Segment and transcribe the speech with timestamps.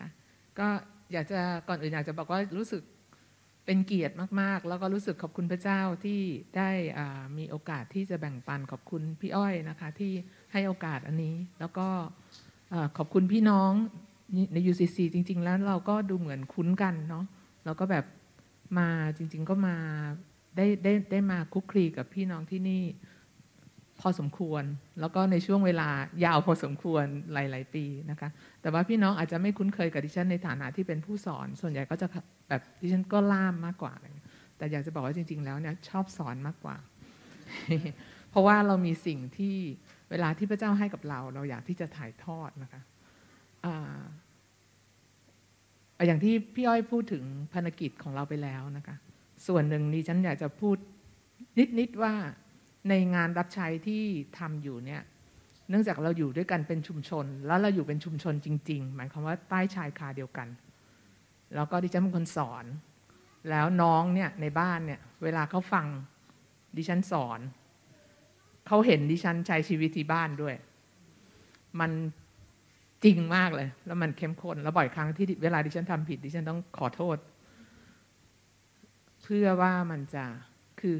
[0.00, 0.10] คะ
[0.58, 0.68] ก็
[1.12, 2.82] อยากจะก่อนอื่นอยากจะบอกว่ารู้สึก
[3.66, 6.20] เป็นเกียรติมาก ๆ แล้วก็รู้สึกขอบคุณพระเจ้าที่
[6.56, 6.70] ได้
[7.38, 10.12] มีโอกาสที่จะแบ่งปันขอบคุณพี่อ้อยนะคะที่
[10.52, 11.86] ให้โอกาสอันนี้ แล้วก็
[12.96, 13.72] ขอบคุณพี่น้อง
[14.52, 17.24] ใน UCC จริง ๆ แล้วเราก็ดูเหมือนคุ้นกันเนาะ
[17.64, 18.04] เราก็แบบ
[18.78, 19.76] มาจริง ๆ ก็มา
[20.56, 22.82] ได้ได้ได้มาคุกคลีกับพี่น้องที่นี่
[24.00, 24.64] พอสมควร
[25.00, 25.88] แล้วก็ในช่วงเวลา
[26.24, 28.28] ยาวพอสมควรหลาย ๆ ปีนะคะ
[28.62, 32.06] แต่ว่าพี่น้องอาจจะไม่คุ้นเคยกับดิฉันในฐานะที่เป็นผู้สอน ส่วนใหญ่ก็จะ
[32.48, 33.92] แบบดิฉันก็ล่ามมากกว่า
[34.56, 36.76] แต่อยากจะบอกว่าจริง ๆ แล้วเนี่ยชอบสอนมากกว่า
[38.30, 39.56] เพราะว่าเรามีสิ่งที่
[40.10, 42.80] เวลาที่พระเจ้าให้กับเรา เราอยากที่จะถ่ายทอดนะคะ
[46.06, 48.96] อย่างที่พี่อ้อยพูดถึงภารกิจของเราไปแล้วนะคะ
[49.46, 50.76] ส่วนหนึ่งนี้ฉันอยากจะพูด
[51.78, 52.14] นิด ๆ ว่า
[52.88, 54.02] ในงานรับใช้ที่
[54.38, 55.02] ทำอยู่เนี่ย
[55.68, 60.48] เนื่องจากเราอยู่ด้วยกันเป็นชุมชน แล้วเราอยู่เป็นชุมชนจริง ๆ หมายความว่าใต้ชายคาเดียวกัน
[61.54, 62.64] แล้วก็ดิฉันเป็นคนสอน
[63.50, 65.86] แล้วน้องเนี่ยในบ้านเนี่ยเวลาเขาฟัง
[66.76, 67.40] ดิฉันสอน
[68.66, 70.54] เขาเห็นดิฉันใช้ชีวิตที่บ้านด้วย
[71.80, 71.90] มัน
[73.04, 77.16] จริงมากเลย แล้วมันเข้มข้นแล้วบ่อยครั้งที่เวลาดิฉันทำผิดดิฉันต้องขอโทษ
[79.22, 80.24] เพื่อว่ามันจะ
[80.80, 80.96] คือ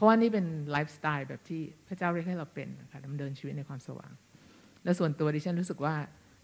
[0.00, 4.12] ราะว่านี่เป็นไลฟ์สไตล์แบบที่พระเจ้าเรียกให้เราเป็นนะคะดำเนินชีวิตในความสว่าง
[4.84, 5.94] และส่วนตัวดิฉันรู้สึกว่า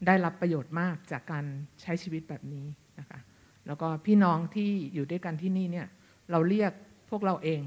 [0.07, 1.45] ได้รับประโยชน์มากจากการ
[1.83, 2.67] ใช้ชีวิตแบบนี้
[3.01, 3.21] นะคะ
[3.67, 5.87] แล้วก็พี่น้องที่อยู่ด้วยกันที่นี่เนี่ย
[6.31, 6.73] เราเรียก
[7.11, 7.61] พวกเราเอง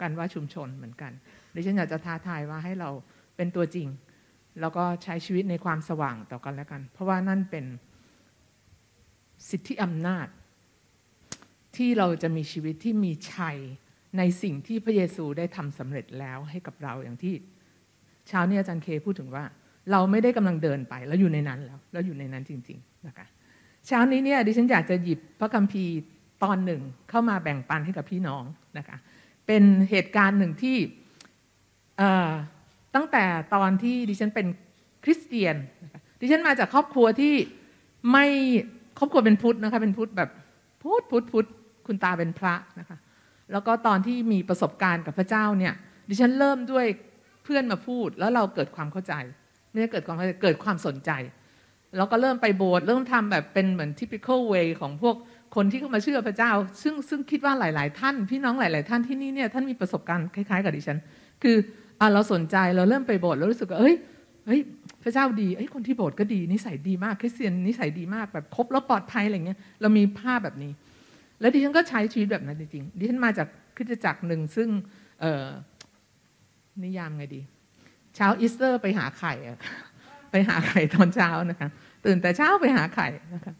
[0.00, 1.12] กันว่าชุมชนเหมือนกัน
[1.54, 2.90] ดิฉันอยากจะท้าทายว่าให้เรา
[3.36, 3.88] เป็นตัวจริง
[4.60, 7.64] แล้วก็ใช้ชีวิตในความสว่างต่อกันแล้วกัน เพราะว่านั่นเป็น
[9.50, 10.26] สิทธิอำนาจ
[11.76, 13.58] ที่เราจะมีชีวิตที่มีชัย
[14.18, 17.34] ในสิ่งที่พระเยซูได้ทำสำเร็จแล้วให้กับเราอย่างที่
[18.28, 19.44] เช้านี้อาจารย์เคพูดถึงว่า
[19.90, 23.26] เราไม่ได้กำลังเดินไปแล้วอยู่ในนั้นแล้วแล้วอยู่ในนั้นจริงๆนะคะ
[23.86, 25.94] เช้านี้เนี่ยดิฉันอยากจะหยิบพระคัมภีร์
[26.44, 26.80] ตอนหนึ่ง
[27.10, 28.44] เข้ามาแบ่งปันให้กับพี่น้อง
[28.78, 28.96] นะคะ
[29.46, 30.76] เป็นเหตุการณ์หนึ่งที่
[32.94, 33.24] ตั้งแต่
[33.54, 34.46] ตอนที่ดิฉันเป็น
[35.04, 35.56] คริสเตียน
[36.20, 37.34] ดิฉันมาจากครอบครัวที่
[38.12, 38.26] ไม่
[38.98, 40.30] ครอบครัวเป็นพุทธนะคะเป็นพุทธแบบ
[40.82, 41.48] พุทธพุทธพุทธ
[41.86, 42.98] คุณตาเป็นพระนะคะ
[43.52, 45.74] แล้วก็ตอนที่มีประสบการณ์กับพระเจ้าเนี่ย
[46.08, 46.86] ดิฉันเริ่มด้วย
[47.44, 49.14] เพื่อนมาพูด แล้วเราเกิดความเข้าใจ
[49.70, 51.10] ไม่ได้เกิดความเข้าใจเกิดความสนใจ
[51.96, 55.16] แล้วก็เริ่มไปโบสถ์เริ่มทำแบบเป็นเหมือน typical way ของพวก
[55.56, 56.52] คนที่เข้ามาเชื่อพระเจ้า
[56.82, 60.98] ซึ่งซึ่งคิดว่าหลาย ๆ ท่าน พี่น้องหลาย ๆ ท่านที่นี่เนี่ยท่านมีประสบการณ์คล้าย ๆ กับดิฉัน
[61.42, 61.56] คือ
[62.00, 63.94] อ่เราสนใจเราเริ่มไปโบสถ์แล้วรู้สึกว่าเฮ้ย
[64.46, 64.60] เฮ้ย
[65.02, 70.72] พระเจ้าดีเอ้ยคนที่โบสถ์ก็ดีนิสัยดีมากคริสเตียนนิสัยดีมากแบบครบแล้วปลอดภัยอะไรเงี้ยเรามีภาพแบบนี้
[71.40, 74.68] แล้วดิฉันก็ใช้ชีวิตแบบนั้นจริงๆดิฉันมาจากคริสตจักรหนึ่งซึ่ง
[76.84, 77.40] นิยามไงดี
[78.16, 79.34] เช้าอีสเตอร์ไปหาไข่
[80.30, 81.68] ไปหาไข่ตอนเช้านะคะ
[82.04, 83.54] ตื่นแต่เช้าไปหาไข่นะคะ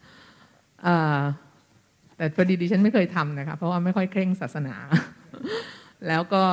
[2.17, 4.75] แต่พอดีดิฉันไม่เคยทำนะคะ เพราะว่าไม่ค่อยเคร่งศาสนา
[6.07, 6.43] แล้วก็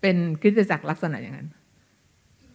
[0.00, 1.48] เป็นคริสตจักรลักษณะอย่างนั้น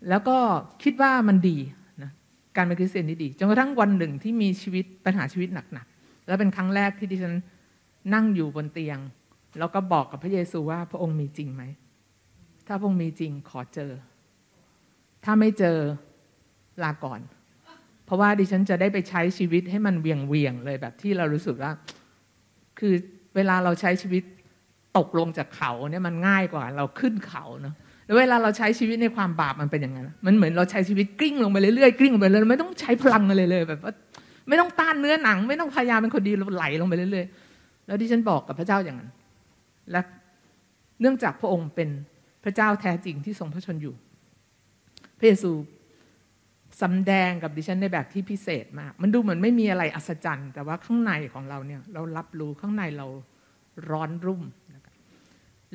[0.09, 0.37] แล้วก็
[0.83, 1.57] คิดว่ามันดี
[2.03, 2.11] นะ
[2.55, 5.87] การเป็นคริสเตียนที่ดีจนกระทั่งวันหนึ่งที่มีชีวิตปัญหาชีวิตหนัก
[6.27, 7.35] แล้วเป็นครั้งแรกที่ดิฉัน
[8.13, 8.99] นั่งอยู่บนเตียง
[9.59, 11.63] แล้วก็บอกกับพระเยซูว่าพระองค์มีจริงไหม
[12.67, 13.91] ถ้าพระองค์มีจริงขอเจอ
[15.23, 15.77] ถ้าไม่เจอ
[16.83, 17.21] ลาก่อน
[18.05, 21.71] เพราะว่าดิฉันจะได้ไปใช้ชีวิตให้มันเวียงเวียงเลยแบบที่เรารู้สึกว่า
[22.79, 22.93] คือ
[23.35, 24.23] เวลาเราใช้ชีวิต
[24.97, 33.93] ตกลงจากเขาเนี่ยมันง่ายกว่า เราขึ้นเขาเนาะแล้วเวลาเราใช้ชีวิตในความบาปมันเป็นอย่างนั้น มันเหมือนเราใช้ชีวิตกลิ้งลงไปเรื่อยๆกลิ้งลงไปเรื่อยๆไม่ต้องใช้พลังอะไรเลย แบบว่า
[34.47, 39.09] ไม่ต้องต้านเนื้อหนัง ไม่ต้องพยายามเป็นคนดีไหลลงไปเรื่อยๆแล้วที่ฉันบอกกับพระเจ้าอย่างนั้น
[39.91, 40.01] และ
[41.01, 41.89] เนื่องจากพระองค์เป็น
[42.43, 43.95] พระเจ้าแท้จริงที่ทรงพระชนอยู่
[45.19, 45.51] พระเยซู
[46.81, 53.07] สำแดงกับดิฉันในแบบที่พิเศษมาก มันดูเหมือนไม่มีอะไรอัศจรรย์ แต่ว่าข้างในของเราเนี่ยเรารับรู้ข้างในเรา
[53.89, 54.43] ร้อนรุ่ม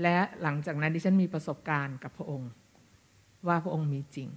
[0.02, 2.50] และหลังจากนั้นดิฉันมีประสบการณ์กับพระองค์
[3.48, 4.28] ว่าพระองค์มีจริง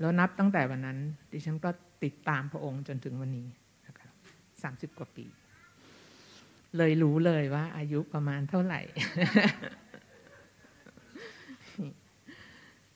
[0.00, 0.98] แล้วนับตั้งแต่วันนั้น
[1.32, 1.70] ดิฉันก็
[2.04, 3.46] ติดตามพระองค์จนถึงวันนี้
[4.64, 5.26] นะครับสามสิบกว่าปี
[6.76, 8.80] เลยรู้เลยว่า อายุประมาณเท่าไหร่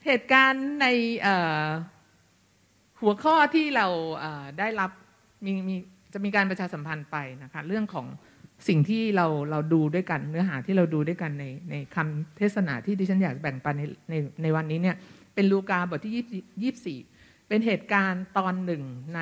[0.05, 0.87] เหตุการณ์ใน
[3.01, 3.87] หัวข้อที่เรา
[4.59, 4.91] ได้รับ
[5.45, 5.75] มีมี
[6.13, 8.07] จะมีการประชาสัมพันธ์ไปนะคะ เรื่องของ
[8.67, 14.13] สิ่งที่เราเราดูด้วยกันเนื้อหาที่เราดูด้วยกันในในคำเทศนาที่ดิฉันอยากแบ่งปันในใน
[14.43, 14.95] ในวันนี้เนี่ย
[15.35, 16.13] เป็นลูกาบทที่
[16.63, 16.99] ยี่สิบสี่
[17.47, 18.83] เป็นเหตุการณ์ตอนหนึ่ง
[19.15, 19.21] ใน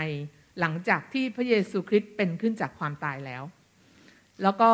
[0.59, 3.43] หลังจากที่พระเยซูคริสต์เป็นขึ้นจากความตายแล้ว
[4.43, 4.71] แล้วก็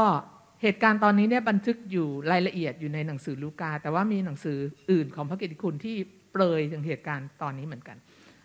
[0.61, 4.57] เหตุการณ์ตอนนี้เนี่ยบันทึกอยู่รายละเอียดอยู่ในหนังสือลูกา แต่ว่ามีหนังสือ
[4.91, 5.95] อื่นของพระกิติคุณที่
[6.31, 7.97] เปรยถึงเหตุการณ์ตอนนี้เหมือนกัน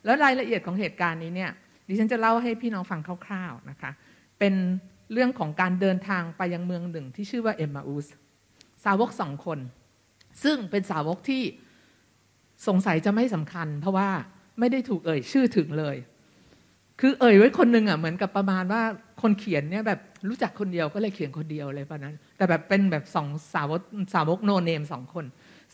[0.04, 1.50] แล้วรายละเอียดของเหตุการณ์นี้เนี่ย
[1.88, 3.90] ดิฉันจะเล่าให้พี่น้องฟังคร่าวๆนะคะ
[4.38, 4.54] เป็น
[5.12, 8.06] เรื่องของการเดินทางไปยังเมืองหนึ่งที่ชื่อว่าเอมมาอุส
[8.84, 9.58] สาวกสองคน
[10.44, 11.42] ซึ่งเป็นสาวกที่
[12.66, 14.08] สงสัยจะไม่สำคัญ เพราะว่า
[14.58, 15.96] ไม่ได้ถูกเอ่ยชื่อถึงเลย
[17.00, 18.82] คือเอ่ยไว้คนหนึ่งอะเหมือนกับประมาณว่า
[19.22, 23.82] คนเขียนเนี่ยแบบรู้จักคนเดียวก็เลยเขียนคนเดียวเลยประนั้น แต่แบบเป็นแบบสองสาวก
[24.14, 25.24] สาวกโนเนมสองคน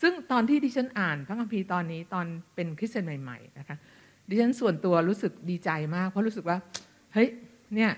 [0.03, 3.77] ซึ่งตอนที่ดิฉันอ่านพระคัมภีร์ตอนนี้ตอนเป็นคริสเตียนใหม่ๆนะคะ
[4.29, 6.57] ดิฉันส่วนตัวรู้สึกดีใจมาก เพราะรู้สึกว่า
[7.15, 7.29] เฮ้ย
[7.75, 7.91] เนี่ย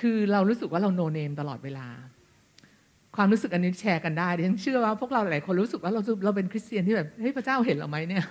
[0.00, 1.86] คือเรารู้สึกว่าเราโนเนมตลอดเวลา
[3.16, 8.24] ความรู้สึกอันนี้แชร์กันได้ดิฉันเชื่อว่าพวกเราหลายคนรู้สึกว่าเราเราเป็นคริสเตียนที่แบบเฮ้ยพระเจ้าเห็นเราไหมเนี่ย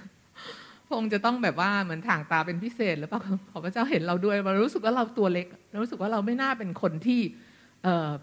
[0.85, 3.19] พระองค์จะต้องแบบว่าเหมือนถ่างตาเป็นพิเศษหรือเปล่า
[3.51, 7.21] ขอพระเจ้าเห็นเราด้วยเรารู้สึกว่าเราตัวเล็กเรารู้สึกว่าเราไม่น่าเป็นคนที่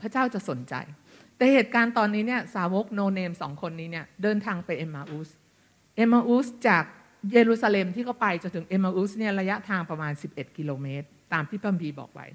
[0.00, 0.74] พระเจ้าจะสนใจ
[1.36, 5.28] แต่เหตุการณ์ตอนนี้เนี่ยสาวกโนเนมสองคนนี้เนี่ยเดินทางไปเอมมาอุส
[5.96, 6.84] เอมมาอุสจาก
[7.32, 12.26] เยรูซาเล็มที่เขาไปจนถึงเอมมาอุสเนี่ยระยะทางประมาณ 11 กิโลเมตร ตามที่พัมพีบอกไว้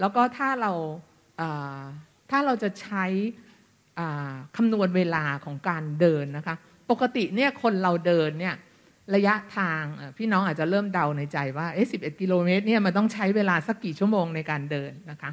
[0.00, 0.72] แล้วก็ถ้าเรา
[2.30, 3.04] ถ้าเราจะใช้
[4.56, 6.56] คำนวณเวลาของการเดินนะคะ
[6.90, 8.54] ปกติเนี่ยคนเราเดินเนี่ย
[9.14, 9.82] ระยะทาง
[10.18, 15.30] พี่น้องอาจจะเริ่มเดาในใจว่าเอ๊ะสิกิโลเมตรเนี่ยมันต้องใช้เวลาสักกี่ชั่วโมงในการเดินนะคะ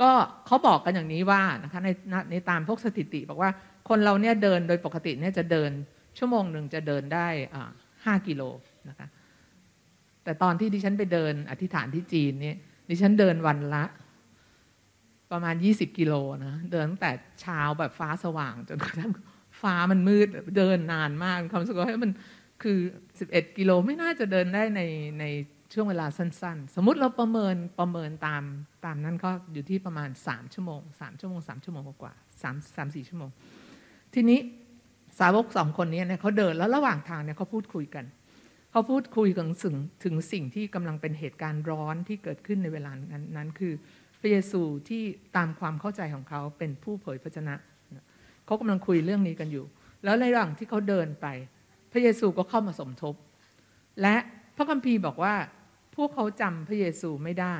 [0.00, 0.10] ก็
[0.46, 1.88] เขาบอกกันอย่างนี้ว่านะคะใน
[2.30, 3.50] ในตามพวกสถิติ บอกว่า
[3.88, 5.70] คนเราเนี่ยเดินโดยปกติเนี่ยจะเดิน
[6.18, 7.28] ชั่วโมงหนึ่งจะเดินได้
[8.04, 8.42] ห้ากิโล
[8.88, 9.08] นะคะ
[10.24, 12.56] แต่ตอนที่ดิฉันไปเดินอธิษฐานที่จีนเนี่ย
[12.88, 13.84] ดิฉันเดินวันละ
[15.32, 16.14] ประมาณยี่สิบกิโล
[16.44, 19.12] นะเดินตั้งแต่เช้าแบบฟ้าสว่างจนกระทั่ง
[19.60, 22.10] ฟ้ามันมืดเดินนานมากความรู้สึกว่ามัน
[22.62, 22.78] คือ
[23.18, 24.80] 11 กิโลไม่น่าจะเดินได้ใน
[25.20, 25.24] ใน
[25.72, 28.42] ช่วงเวลาสั้น ๆ สมมุติเราประเมินประเมินตาม
[28.84, 33.30] ตามนั้นก็อยู่ที่ประมาณ 3 ชั่วโมง 3 ชั่วโมง 3 ชั่วโมงกว่าสามสามสี่ชั่วโมง
[34.14, 34.38] ทีนี้
[35.18, 38.04] สาวกสองคนนี้เนี่ยเขาเดินแล้วระหว่างทางเนี่ยเขาพูดคุยกัน
[38.70, 43.72] เขาพูดคุยถึงถึงถึงสิ่งที่กำลังเป็นเหตุการณ์ร้อนที่เกิดขึ้นในเวลานั้นนั้นคือ
[44.20, 45.02] พระเยซูที่
[45.36, 47.54] ตามความเข้าใจของเขาเป็นผู้เผยพระชนะ
[48.46, 49.64] เขากำลังคุยเรื่องนี้กันอยู่
[50.04, 51.26] แล้วในระหว่างที่เขาเดินไป
[51.96, 53.14] ระเยซูก็เข้ามาสมทบ
[54.02, 54.16] และ
[54.56, 55.34] พระคัมภีร์บอกว่า
[55.96, 57.56] พวกเขาจำพระเยซูไม่ได้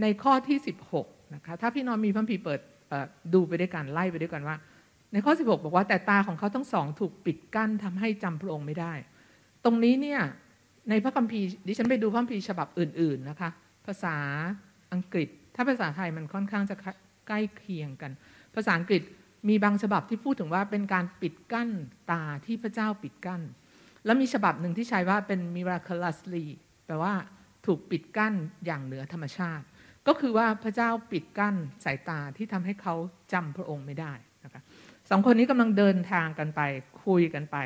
[0.00, 0.58] ในข้อที่
[0.96, 2.60] 16นะคะถ้าพี่น้องมีพระคัมภีร์เปิด
[3.34, 4.56] ดูไปด้วยกันไล่ไปด้วยกันว่า
[5.12, 8.92] ในข้อ 16 บอกว่าแต่ตาของเขาทั้งสองถูกปิดกั้นทำให้จำพระองค์ไม่ได้
[9.64, 10.20] ตรงนี้เนี่ย
[10.90, 13.50] ในพระคัมภีร์ดิฉันไปดูพระคัมภีร์ฉบับอื่น ๆนะคะ
[13.86, 14.16] ภาษา
[14.92, 16.76] อังกฤษ ถ้าภาษาไทยมันค่อนข้างจะ
[17.28, 18.10] ใกล้เคียงกัน
[18.54, 19.02] ภาษาอังกฤษ
[19.48, 21.70] มีบางฉบับที่พูดถึงว่าเป็นการปิดกั้น
[22.10, 23.42] ตาที่พระเจ้าปิดกั้น
[24.04, 26.46] แล้วมีฉบับหนึ่งที่ใช้ว่าเป็น miraculously
[26.86, 27.14] แปลว่า
[27.66, 28.34] ถูกปิดกั้น
[28.66, 29.64] อย่างเหนือธรรมชาติ
[30.06, 31.54] ก็คือว่าพระเจ้าปิดกั้น
[31.84, 32.94] สายตาที่ทำให้เขา
[33.32, 34.12] จำพระองค์ไม่ได้
[34.44, 34.62] นะคะ
[35.10, 36.60] สองคนนี้กำลังเดินทางกันไป
[37.06, 37.56] คุยกันไป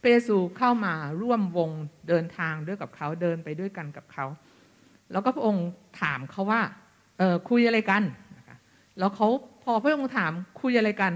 [0.00, 1.70] เปซูเข้ามาร่วมวง
[2.08, 4.26] เดินทางด้วยกับเขาเดินไปด้วยกันกับเขา
[5.12, 5.66] แล้วก็พระองค์
[6.00, 6.60] ถามเขาว่า
[7.18, 8.02] เออคุยอะไรกัน
[8.38, 8.56] นะคะ
[8.98, 9.28] แล้วเขา
[9.64, 11.12] พอพระองค์ถามคุยอะไรกัน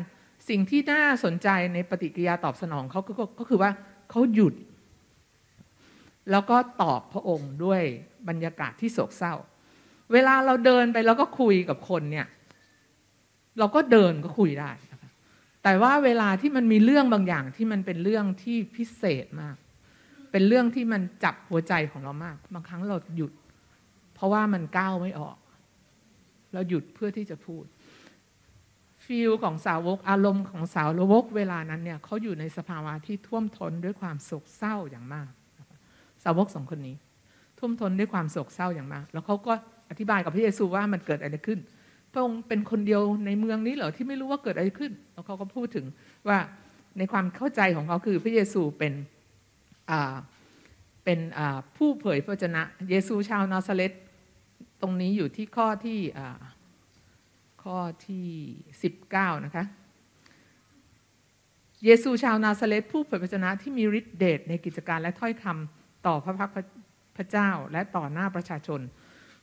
[0.49, 3.01] สิ่งที่น่าสนใจในปฏิกิริยาตอบสนองเขา
[3.39, 3.71] ก็คือว่า
[4.11, 4.55] เขาหยุด
[6.31, 7.83] แล้วก็ตอบพระองค์ด้วย
[8.29, 9.35] บรรยากาศที่โศกเศร้า
[10.13, 12.27] เวลาเราเดินไปแล้วก็คุยกับคนเนี่ย
[13.59, 14.71] เราก็เดินก็คุยได้
[15.63, 19.57] แต่ว่าเวลาที่มันมีเรื่องบางอย่างที่มันเป็นเรื่องที่พิเศษมาก
[20.31, 23.33] เป็นเรื่องที่มันจับหัวใจของเรามาก บางครั้งเราหยุด
[24.15, 25.39] เพราะว่ามันก้าวไม่ออก
[26.53, 27.65] เราหยุดเพื่อที่จะพูด
[29.05, 35.29] ฟีลของสาวกอารมณ์ของสาวกเวลานั้นเนี่ยเขาอยู่ในสภาวะที่ท่วมท้นด้วยความโศกเศร้าอย่างมาก
[36.25, 36.97] สาวกสองคนนี้
[37.59, 39.53] ท่วมท้นด้วยความโศกเศร้าอย่างมาก แล้วเขาก็
[39.91, 41.59] อธิบายกับพระเยซูว่ามันเกิดอะไรขึ้น
[42.13, 45.87] พระองค์เป็นคนเดียวในเมืองนี้เหรอที่ไม่รู้ว่าเกิดอะไรขึ้น แล้วเขาก็พูดถึง
[46.29, 46.39] ว่า
[46.99, 48.93] ในความเข้าใจของเขาคือพระเยซูเป็น
[51.05, 51.21] เป็น
[51.77, 53.93] ผู้เผยพระวจนะ เยซูชาวนาซาเร็ธ
[54.81, 55.99] ตรงนี้อยู่ที่ข้อที่
[57.65, 57.79] ข้อ
[58.09, 58.27] ที่
[58.85, 59.65] 19 นะคะ
[61.85, 66.51] เยซูชาวนาซาเร็ธผู้เผยพระวจนะที่มีฤทธิเดชในกิจการและถ้อยคำต่อพระพักตร์
[67.17, 68.81] พระเจ้าและต่อหน้าประชาชน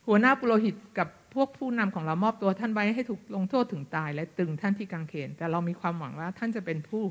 [0.08, 7.04] หัวหน้าปุโรหิตกับพวกผู้นำของเรามอบตัวท่านไว้ให้ถูกลงโทษถึงตาย และตรึงท่านที่กางเขน แต่เรามีความหวังว่าท่านจะเป็นผู้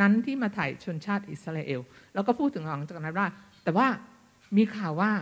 [0.00, 1.80] นั้นที่มาไถ่ชนชาติอิสราเอล
[2.14, 3.28] แล้วก็พูดถึงหลังจากนั้นว่า
[3.64, 3.86] แต่ว่า
[4.56, 5.12] มีข่าวว่า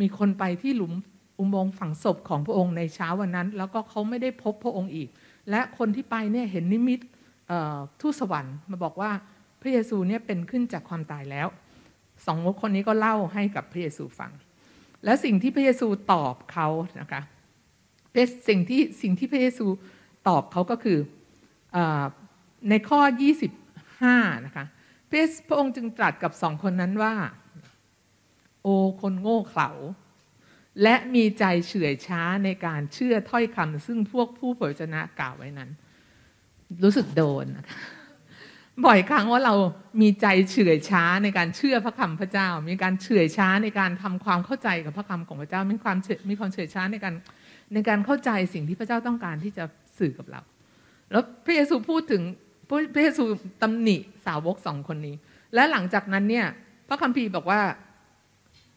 [0.00, 0.92] มีคนไปที่หลุม
[1.38, 5.08] อุโมงค์ฝังศพของพระองค์ในเช้าวันนั้น แล้วก็เขาไม่ได้พบพระองค์อีก
[5.50, 7.00] และคนที่ไปเนี่ยเห็นนิมิต
[8.00, 9.10] ทูตสวรรค์มาบอกว่า
[9.60, 11.48] พระเยซูเนี่ยเป็นขึ้นจากความตายแล้ว
[12.26, 14.30] สองคนนี้ก็เล่าให้กับพระเยซูฟัง
[15.04, 16.68] และสิ่งที่พระเยซูตอบเขา
[17.00, 17.22] นะคะ
[18.48, 19.66] สิ่งที่สิ่งที่พระเยซู
[20.28, 20.98] ตอบเขาก็คือ
[21.76, 21.78] อ
[22.70, 23.00] ในข้อ
[23.72, 24.64] 25 นะคะ
[25.48, 27.14] พระองค์จึงตรัสกับสองคนนั้นว่า
[28.62, 28.68] โอ
[29.00, 29.70] คนโง่เขลา
[30.82, 35.70] และมีใจเฉื่อยช้าในการเชื่อถ้อยคำซึ่งพวกผู้เผยชนะกล่าวไว้นั้น
[36.82, 37.78] รู้สึกโดนนะคะ
[38.84, 39.54] บ่อยครั้งว่าเรา
[40.00, 45.98] มีใจเฉื่อยช้าในการเชื่อพระคำพระเจ้า มีการเฉื่อยช้าในการทำความเข้าใจกับพระคำของพระเจ้า มีความ
[46.30, 47.14] มีความเฉื่อยช้าในการ
[47.74, 49.64] ในการเข้าใจสิ่งที่พระเจ้าต้องการที่จะ
[49.98, 50.40] สื่อกับเรา
[51.10, 52.22] แล้วพระเยซูพูดถึง
[52.94, 53.24] พระเยซู
[53.62, 55.16] ตำหนิสาวกสองคนนี้
[55.54, 56.46] และหลังจากนั้นเนี่ย
[56.88, 57.60] พระคัมภีร์บอกว่า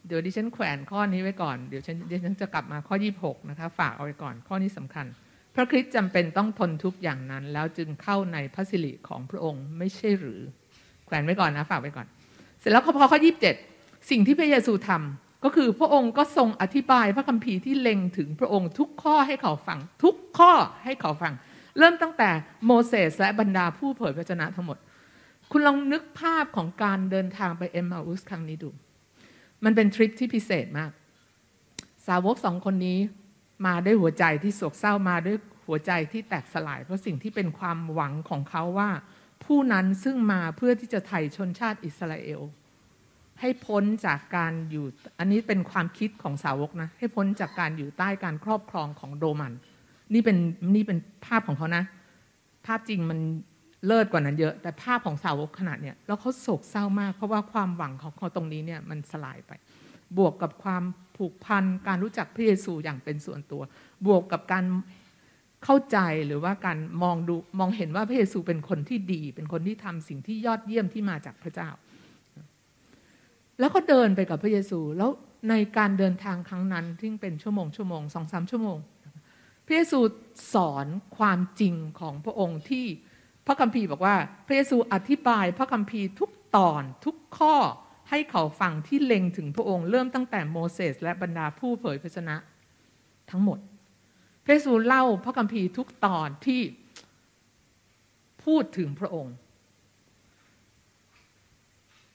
[0.06, 5.06] เดี๋ยวดิฉันแขวนข้อนี้ไว้ก่อน เดี๋ยวฉันดิฉันจะกลับมาข้อยี่หกนะคะ ฝากเอาไว้ก่อนข้อนี้สำคัญ
[5.54, 10.40] พระคริสต์จำเป็นต้องทนทุกอย่างนั้น แล้วจึงเข้าในพระสิริของพระองค์ไม่ใช่หรือ
[11.06, 12.06] แขวนไว้ก่อนนะฝากไว้ก่อน
[12.60, 13.54] เสร็จแล้วพอข้อยี่บเจ็ด
[14.10, 20.52] สิ่งที่พระเยซูทำก็คือพระองค์ก็ทรงอธิบายพระคัมภีร์ที่เล็งถึงพระองค์ทุกข้อให้เขาฟัง ทุกข้อ
[20.84, 21.32] ให้เขาฟัง
[21.78, 22.30] เริ่มตั้งแต่
[22.66, 24.78] โมเสสและบรรดาผู้เผยพระชนะทั้งหมด
[25.50, 28.70] คุณลองนึกภาพของการเดินทางไปเอ็มมาอุสครั้งนี้ดู
[29.64, 30.90] มันเป็นทริปที่พิเศษมาก
[32.06, 32.98] สาวกสองคนนี้
[33.66, 35.36] มาด้วยหัวใจที่โศกเศร้ามาด้วย
[35.66, 38.90] หัวใจที่แตกสลาย เพราะสิ่งที่เป็นความหวังของเขาว่า
[39.44, 42.40] ผู้นั้นซึ่งมาเพื่อที่จะไถ่ชนชาติอิสราเอล
[43.40, 44.86] ให้พ้นจากการอยู่
[45.18, 49.52] อันนี้เป็นความคิดของสาวกนะ ให้พ้นจากการอยู่ใต้การครอบครองของโรมัน
[50.12, 50.36] นี่เป็น
[50.74, 51.84] นี่เป็นภาพของเขานะ
[52.66, 53.20] ภาพจริงมัน
[53.86, 59.52] เลิศกว่านั้นเยอะ แต่ภาพของสาวกขนาดเนี่ยแล้วเขาโศกเศร้ามาก เพราะว่าความหวังของเขาตรงนี้เนี่ยมันสลายไป
[60.18, 60.82] บวกกับความ
[61.16, 63.62] ผูกพันการรู้จักพระเยซูอย่างเป็นส่วนตัว
[64.06, 64.64] บวกกับการ
[65.64, 71.68] เข้าใจหรือว่าการมองดูมองเห็นว่าพระเยซูเป็นคนที่ดี เป็นคนที่ทำสิ่งที่ยอดเยี่ยมที่มาจากพระเจ้า
[73.60, 75.10] แล้วก็เดินไปกับพระเยซูแล้ว
[75.50, 78.78] ในการเดินทางครั้งนั้นที่เป็นชั่วโมงชั่วโมงสองสามชั่วโมง
[79.66, 79.98] พระเยซู
[80.54, 80.86] สอน
[81.18, 82.86] ความจริงของพระองค์ที่
[83.46, 84.16] พระคัมภีร์บอกว่า
[84.46, 87.54] พระเยซูอธิบายพระคัมภีร์ทุกตอนทุกข้อ
[88.10, 92.36] ให้เขาฟังที่เล็งถึงพระองค์เริ่มตั้งแต่โมเสสและบรรดาผู้เผยพระชนะ
[93.30, 93.58] ทั้งหมด
[94.44, 96.60] พระเยซูเล่าพระคัมภีร์ทุกตอนที่
[98.44, 99.34] พูดถึงพระองค์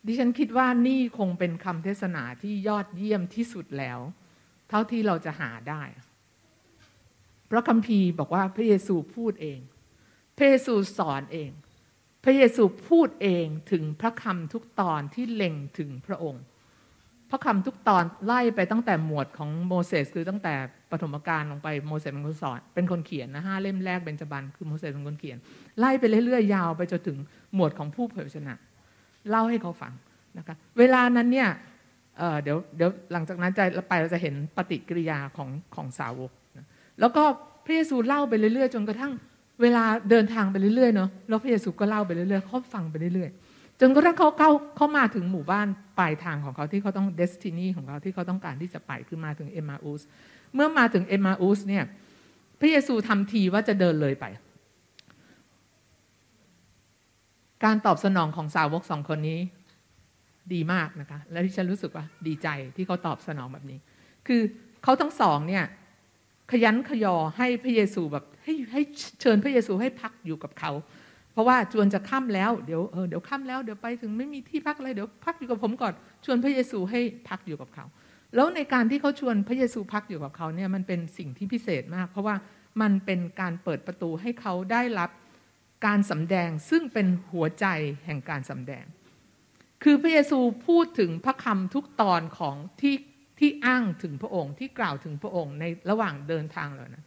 [0.05, 3.99] ดิฉันคิดว่านี่คงเป็นคำเทศนาที่ยอดเยี่ยมที่สุดแล้ว
[4.69, 5.83] เท่าที่เราจะหาได้
[7.51, 9.59] พระคัมภีร์บอกว่าพระเยซูพูดเอง
[10.37, 11.51] พระเยซูสอนเอง
[12.23, 16.43] พระเยซูพูดเองถึงพระคำทุกตอนที่เล็งถึงพระองค์
[17.29, 20.53] พระคำทุกตอนไล่ไปตั้งแต่หมวดของโมเสสคือตั้งแต่
[20.91, 25.37] ปฐมกาลลงไปโมเสสเป็นคนสอนเป็นคนเขียนนะห้าเล่มแรกเป็นจบันคือโมเสสเป็นคนเขียน
[25.79, 27.17] ไล่ไปเรื่อยๆยาวไปจนถึง
[27.55, 28.55] หมวดของผู้เผยชนะ
[29.29, 29.93] เล่าให้เขาฟัง
[30.37, 31.49] นะคะเวลานั้นเนี่ย
[32.17, 36.67] เเดี๋ยวเดี๋ยวหลังจากนั้นจะไปเราจะเห็นปฏิกิริยาของของสาวกนะ
[36.99, 37.23] แล้วก็
[37.65, 39.13] พระเยซูเล่าไปเรื่อยๆ จนกระทั่ง
[39.61, 45.67] เวลาเดินทางไปเรื่อยๆเนาะแล้วพระเยซูก็เล่าไปเรื่อยๆเขาฟังไปเรื่อยๆ จนกระทั่งเขาเข้าเขามาถึงหมู่บ้าน
[45.99, 50.01] ปลายทางของเขาที่เขาต้องเดสตินีของเขาที่เขาต้องการที่จะไปคือมาถึงเอมาอุส
[50.53, 51.83] เมื่อมาถึงเอมาอุสเนี่ย
[52.59, 54.25] พระเยซูทำทีว่าจะเดินเลยไป
[57.63, 59.39] การตอบสนองของสาวกสองคนนี้
[60.53, 63.79] ดีมากนะคะ และที่ฉันรู้สึกว่าดีใจที่เขาตอบสนองแบบนี้
[64.27, 64.41] คือ
[64.83, 65.63] เขาทั้งสองเนี่ย
[66.51, 68.81] ขยันขยอให้พระเยซูแบบให้ให้
[69.21, 70.71] เชิญพระเยซูให้พักอยู่กับเขา
[71.33, 75.93] เพราะว่าจวนจะค่ำแล้วเดี๋ยวเออเดี๋ยวค่ำแล้วเดี๋ยวไปถึงไม่มีที่พักอะไรเดี๋ยวพักอยู่กับผมก่อน
[76.25, 77.85] ชวนพระเยซูให้พักอยู่กับเขา
[78.35, 82.35] แล้วในการที่เขาชวนพระเยซูพักอยู่กับเขาเนี่ยมันเป็นสิ่งที่พิเศษมาก เพราะว่า
[82.81, 85.09] มันเป็นการเปิดประตูให้เขาได้รับ
[85.85, 87.65] การสำแดงซึ่งเป็นหัวใจ
[88.05, 88.85] แห่งการสำแดง
[89.83, 92.95] คือพระเยซูพูดถึงพระคำทุกตอนของที่
[93.39, 97.03] ที่อ้างถึงพระองค์ที่กล่าวถึงพระองค์ในระหว่างเดินทางเลยนะ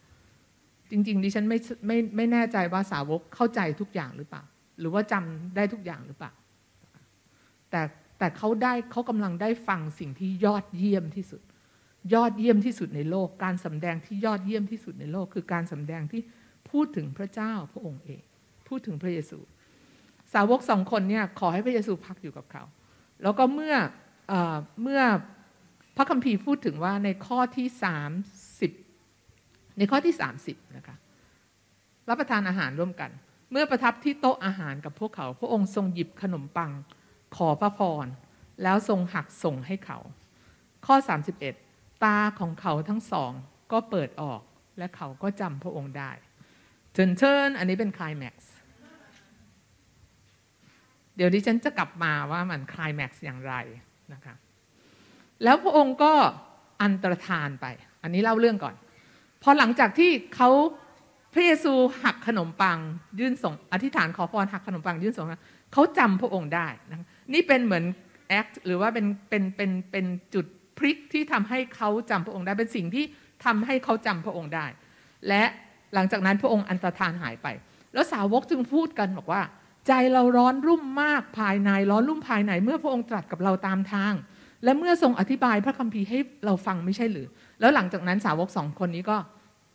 [0.91, 4.43] จริงๆดิฉันไม่ไม่ไม่แน่ใจว่าสาวกเข้าใจทุกอย่างหรือเปล่า
[4.79, 6.31] หรือว่าจำได้ทุกอย่างหรือเปล่า
[7.69, 7.81] แต่
[8.17, 11.41] แต่เขาได้เขากำลังได้ฟังสิ่งที่ยอดเยี่ยมที่สุด
[12.13, 16.21] ยอดเยี่ยมที่สุดในโลก การสำแดงที่ยอดเยี่ยมที่สุดในโลก คือการสำแดงที่
[16.69, 18.21] พูดถึงพระเจ้าพระองค์เอง
[18.67, 19.39] พูดถึงพระเยซู
[20.33, 22.63] สาวกสองคนเนี่ยขอให้พระเยซูพักอยู่กับเขา
[23.23, 23.75] แล้วก็เมื่อ
[24.29, 24.33] เอ
[24.83, 25.01] เมื่อ
[25.95, 28.11] พระคัมภีร์พูดถึงว่าในข้อที่สาม
[28.59, 28.71] สิบ
[29.77, 30.95] ในข้อที่สามสิบนะคะ
[32.09, 33.11] รับประทานอาหารร่วมกัน
[33.51, 36.71] เมื่อประทับที่โต๊ะอาหารกับพวกเขา พระองค์ทรงหยิบขนมปัง
[37.35, 38.05] ขอพระพร
[38.63, 39.99] แล้วทรงหักส่งให้เขา
[40.85, 40.95] ข้อ
[41.49, 43.31] 31 ตาของเขาทั้งสอง
[43.71, 44.41] ก็เปิดออก
[44.77, 46.11] และเขาก็จำพระองค์ได้
[46.93, 48.51] เทินเทินอันนี้เป็นคลายแม็กซ์
[51.15, 53.53] เดี๋ยวดิฉันจะกลับมาว่ามันคลายแม็กซ์อย่างไร
[54.13, 54.35] นะคะ
[55.43, 56.13] แล้วพระองค์ก็
[56.83, 57.65] อันตรธานไป
[58.03, 58.75] อันนี้เล่าเรื่องก่อน
[59.43, 60.49] พอหลังจากที่เขา
[61.33, 62.77] พระเยซูหักขนมปัง
[63.19, 65.27] ยื่นส่งอธิษฐานขอพรหักขนมปังยื่นส่ง
[65.73, 67.83] เขาจำพระองค์ได้นะนี่เป็นเหมือน
[68.29, 70.45] แอคหรือว่าเป็นเป็นเป็นเป็นจุด
[70.77, 73.05] พริกที่ทำให้เขาจำพระองค์ได้เป็นสิ่งที่
[73.45, 74.65] ทำให้เขาจำพระองค์ได้
[75.27, 75.43] และ
[75.93, 77.47] หลังจากนั้นพระองค์อันตรธานหายไป
[77.93, 79.41] แล้วสาวกจึงพูดกันบอกว่า
[79.87, 84.13] ใจเราร้อนรุ่มมากภายในร้อนรุ่มภายในเมื่อพระองค์ตรัสกับเราตามทาง
[84.63, 87.27] และเมื่อทรงอธิบายพระคัมภีร์ให้เราฟังไม่ใช่หรือ
[87.59, 89.17] แล้วหลังจากนั้นสาวกสองคนนี้ก็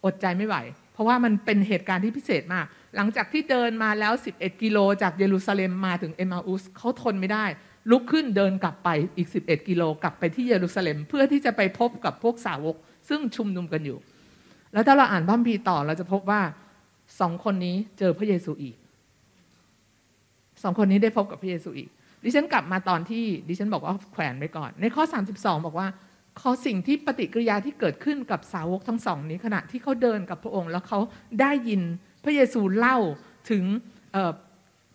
[0.05, 0.57] อดใจไม่ไหว
[0.93, 7.45] เพราะว่ามันเป็นเหตุการณ์ที่พิเศษมาก หลังจากที่เดินมาแล้ว 11 กิโลจากเยรูซาเล็มมาถึงเอมาอุสเขาทนไม่ได้
[7.91, 12.77] ลุกขึ้นเดินกลับไปอีก 11 กิโลกลับไปที่เยรูซาเล็ม เพื่อที่จะไปพบกับพวกสาวก
[13.09, 13.99] ซึ่งชุมนุมกันอยู่
[14.73, 16.43] แล้วถ้าเราอ่านพระคัมภีร์ต่อเราจะพบว่า
[17.21, 18.77] สองคนนี้เจอพระเยซูอีก
[20.63, 21.89] สองคนนี้ได้พบกับพระเยซูอีก
[22.25, 25.05] ดิฉันกลับมาตอนที่ดิฉันบอกว่าแขวนไปก่อน ในข้อ
[25.35, 25.89] 32 บอกว่า
[26.41, 31.01] ขอสิ่งที่ปฏิกิริยาที่เกิดขึ้นกับสาวกทั้งสองนี้ขณะที่เขาเดินกับพระองค์ แล้วเขา
[31.41, 31.83] ได้ยิน
[32.25, 32.99] พระเยซูเล่า
[33.51, 33.65] ถึง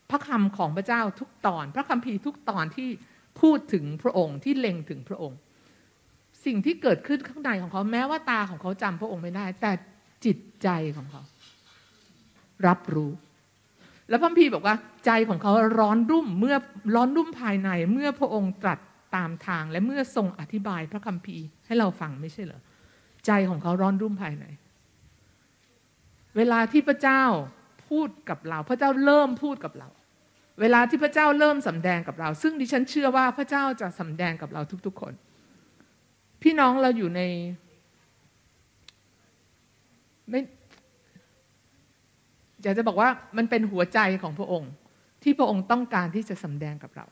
[0.09, 2.89] พระคำของพระเจ้าทุกตอน พระคัมภีร์ทุกตอนที่
[3.41, 5.37] พูดถึงพระองค์ที่เล็งถึงพระองค์
[6.45, 9.71] สิ่งที่เกิดขึ้นข้างในของเขาแม้ว่าตาของเขาจำพระองค์ไม่ได้ แต่
[10.25, 10.67] จิตใจ
[10.97, 11.21] ของเขา
[12.67, 13.11] รับรู้
[14.09, 14.75] แล้วพระพีบอกว่า
[15.05, 16.55] ใจของเขาร้อนรุ่มเมื่อ
[16.95, 18.79] ร้อนรุ่มภายในเมื่อพระองค์ตรัส
[19.15, 22.61] ตามทางและเมื่อทรงอธิบายพระคัมภีร์ให้เราฟังไม่ใช่เหรอ
[23.25, 24.45] ใจของเขาร้อนรุ่มภายใน
[26.37, 27.23] เวลาที่พระเจ้า
[27.87, 29.89] พูดกับเรา พระเจ้าเริ่มพูดกับเรา
[30.61, 35.13] เวลาที่พระเจ้าเริ่มสำแดงกับเรา ซึ่งดิฉันเชื่อว่าพระเจ้าจะสำแดงกับเราทุก ๆ คน
[36.41, 37.21] พี่น้องเราอยู่ใน
[40.29, 40.41] ไม่
[42.63, 44.71] อยากจะบอกว่ามันเป็นหัวใจของพระองค์
[45.23, 47.05] ที่พระองค์ต้องการที่จะสำแดงกับเรา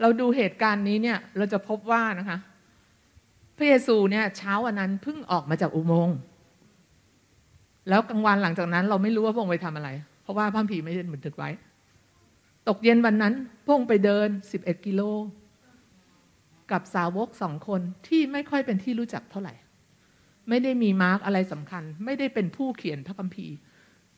[0.00, 2.38] เราดูเหตุการณ์นี้เนี่ยเราจะพบว่านะคะ
[3.56, 6.16] พระเยซูเนี่ยเช้าวันนั้นเพิ่งออกมาจากอุโมงค์
[7.88, 9.88] แล้วกลางวันหลังจากนั้นเราไม่รู้ว่าพระองค์ไปทำอะไร
[10.22, 11.50] เพราะว่าพระผีไม่ได้บันทึกไว้
[12.68, 13.34] ตกเย็นวันนั้น
[13.64, 15.02] พระองค์ไปเดินสิบเอ็ดกิโล
[16.72, 19.54] กับสาวกสองคนที่ไม่ค่อยเป็นที่รู้จักเท่าไหร่
[20.48, 23.54] ไม่ได้มี mark อะไรสำคัญ ไม่ได้เป็นผู้เขียนพระคัมภีร์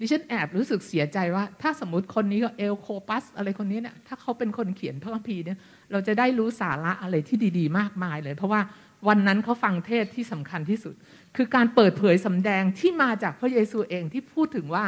[0.01, 5.59] ดิฉันแอบรู้สึกเสียใจว่า ถ้าสมมติคนนี้ก็เอลโคปัส อะไรคนนี้เนี่ยถ้าเขาเป็นคนเขียนพระคัมภีร์เนี่ย
[5.93, 8.61] เราจะได้รู้สาระอะไรที่ดี ๆ มากมายเลย เพราะว่า
[9.09, 10.95] วันนั้นเขาฟังเทศที่สำคัญที่สุด
[11.37, 14.85] คือการเปิดเผยสำแดงที่มาจากพระเยซูเองที่พูดถึงว่า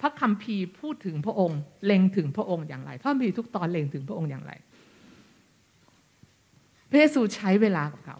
[0.00, 4.52] พระคัมภีร์พูดถึงพระองค์เล็งถึงพระองค์อย่างไร พระคัมภีร์ทุกตอนเล็งถึงพระองค์อย่างไร
[6.90, 8.16] พระเยซูใช้เวลากับเขา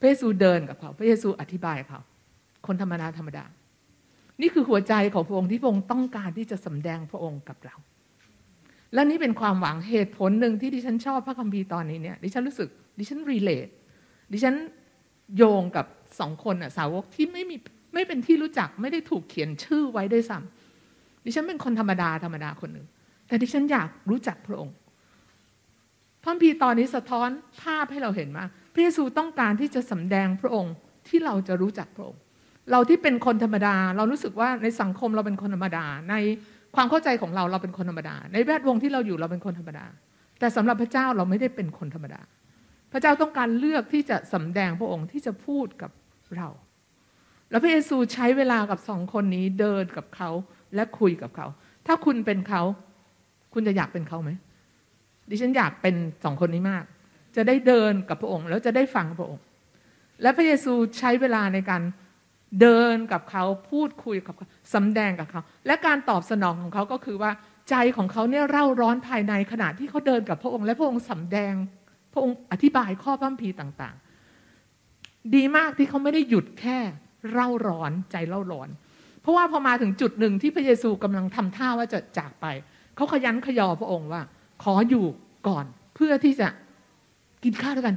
[0.00, 2.00] พระเยซูเดินกับเขา พระเยซูอธิบายเขา
[2.66, 3.44] คนธรรมดาธรรมดา
[4.40, 7.76] นี่คือหัวใจของพระองค์ที่พระองค์ต้องการที่จะสำแดงพระองค์กับเรา
[8.94, 12.68] และนี่เป็นความหวังเหตุผลหนึ่งที่ดิฉันชอบพระคัมภีร์ตอนนี้เนี่ยดิฉันรู้สึก
[12.98, 13.68] ดิฉันรีเลท
[14.32, 14.54] ดิฉัน
[15.36, 15.86] โยงกับ
[16.18, 17.56] สองคนอะสาวกที่ไม่มี
[17.94, 22.86] ไม่เป็นที่รู้จักไม่ได้ถูกเขียนชื่อไว้ด้วยซ้ำดิฉันเป็นคนธรรมดาธรรมดาคนหนึ่ง
[23.28, 24.74] แต่ดิฉันอยากรู้จักพระองค์
[26.22, 27.28] พระพีตอนนี้สะท้อน
[27.62, 30.74] ภาพให้เราเห็นว่าพระเยซูต้องการที่จะสำแดงพระองค์
[31.08, 32.20] ที่เราจะรู้จักพระองค์
[32.70, 36.14] เราที่เป็นคนธรรมดา เรารู้สึกว่าในสังคมเราเป็นคนธรรมดา ใน
[36.74, 39.86] ความเข้าใจของเราเราเป็นคนธรรมดา ในแวดวงที่เราอยู่เราเป็นคนธรรมดา
[40.38, 42.20] แต่สำหรับพระเจ้าเราไม่ได้เป็นคนธรรมดา
[42.92, 45.90] พระเจ้าต้องการเลือกที่จะสำแดงพระองค์ที่จะพูดกับ
[46.36, 46.48] เรา
[47.50, 50.30] แล้วพระเยซูใช้เวลากับสองคนนี้เดินกับเขา
[50.74, 51.46] และคุยกับเขา
[51.86, 52.62] ถ้าคุณเป็นเขา
[53.54, 54.30] คุณจะอยากเป็นเขาไหม
[55.30, 56.84] ดิฉันอยากเป็นสองคนนี้มาก
[57.36, 59.42] จะได้เดินกับพระองค์ แล้วจะได้ฟังพระองค์
[60.22, 61.82] และพระเยซูใช้เวลาในการ
[62.60, 67.30] เดินกับเขาพูดคุยกับเขาสำแดงกับเขา และการตอบสนองของเขาก็คือว่า
[67.70, 71.54] ใจของเขาเนี่ยเร่าร้อนภายในขณะที่เขาเดินกับพระองค์ และพระองค์สำแดง
[72.12, 76.78] พระองค์อธิบายข้อพระคัมภีต่างๆ ดีมากที่เขาไม่ได้หยุดแค่
[77.32, 78.68] เร่าร้อนใจเร่าร้อน
[79.20, 82.46] เพราะว่าพอมาถึงจุดหนึ่งที่พระเยซูกำลังทำท่าว่าจะจากไป
[82.96, 84.22] เขาขยันขยอพระองค์ว่า
[84.62, 85.06] ขออยู่
[85.48, 86.48] ก่อนเพื่อที่จะ
[87.44, 87.96] กินข้าวด้วยกัน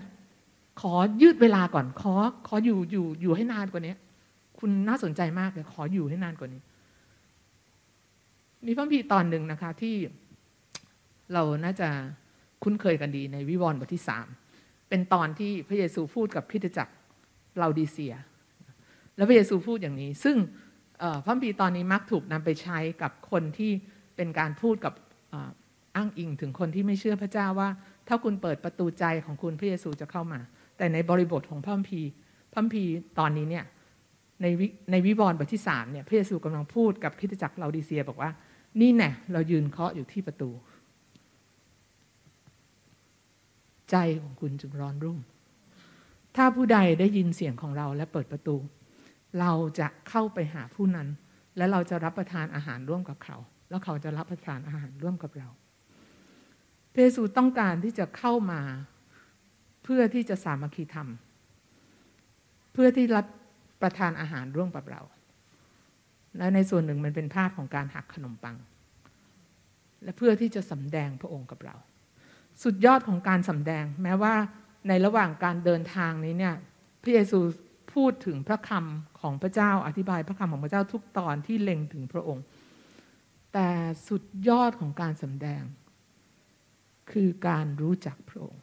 [0.81, 2.13] ขอยืดเวลาก่อน ขอ
[2.47, 3.93] ขออยู่อยู่อยู่ให้นานกว่านี้
[4.59, 6.61] คุณน่าสนใจมากเลยขออยู่ให้นานกว่านี้
[8.65, 9.95] มีพระพีตอนหนึ่งนะคะ ที่
[11.33, 11.89] เราน่าจะ
[12.63, 14.27] คุ้นเคยกันดีในวิวรณ์บทที่สาม
[14.89, 16.93] เป็นตอนที่พระเยซูพูดกับพิทจักร
[17.61, 18.15] ลาดีเซีย
[19.15, 20.37] แล้วพระเยซูพูดอย่างนี้ ซึ่ง
[21.25, 23.71] พระบีตอนนี้มักถูกนำไปใช้กับคนที่
[24.15, 24.93] เป็นการพูดกับ
[25.95, 27.69] อ้างอิงถึงคนที่ไม่เชื่อพระเจ้าว่า
[28.07, 30.39] ถ้าคุณเปิดประตูใจของคุณพระเยซูจะเข้ามา
[30.77, 32.01] แต่ในบริบทของพระพี
[32.53, 32.83] พระพี
[33.19, 33.65] ตอนนี้เนี่ย
[34.41, 34.45] ใน
[34.91, 38.31] ในวิวรณ์บทที่สามเนี่ยพระเยซูกำลังพูดกับพิทจักรลาดีเซียบอกว่า
[38.81, 40.49] นี่แน่เรายืนเคาะอยู่ที่ประตู
[43.91, 45.19] ใจของคุณจึงร้อนรุ่ม
[46.35, 48.55] ถ้าผู้ใดได้ยินเสียงของเราและเปิดประตู
[49.39, 51.07] เราจะเข้าไปหาผู้นั้น
[51.57, 53.37] และเราจะรับประทานอาหารร่วมกับเขา
[53.69, 55.49] แล้วเขาจะรับประทานอาหารร่วมกับเรา
[56.91, 58.61] เพซูต้องการที่จะเข้ามา
[59.83, 61.09] เพื่อที่จะสามัคคีธรรม
[62.73, 63.25] เพื่อที่รับ
[63.81, 65.01] ประทานอาหารร่วมกับเรา
[66.37, 68.57] และในส่วนหนึ่งมันเป็นภาพของการหักขนมปัง
[70.03, 71.75] และเพื่อที่จะสำแดงพระองค์กับเรา
[72.63, 74.35] สุดยอดของการสำแดง แม้ว่า
[74.87, 76.55] ในระหว่างการเดินทางนี้เนี่ย
[77.01, 77.39] พระเยซู
[77.93, 82.43] พูดถึงพระคำของพระเจ้าอธิบายพระคำของพระเจ้าทุกตอนที่เล็งถึงพระองค์
[83.53, 83.69] แต่
[84.07, 85.63] สุดยอดของการสำแดง
[87.11, 88.61] คือการรู้จักพระองค์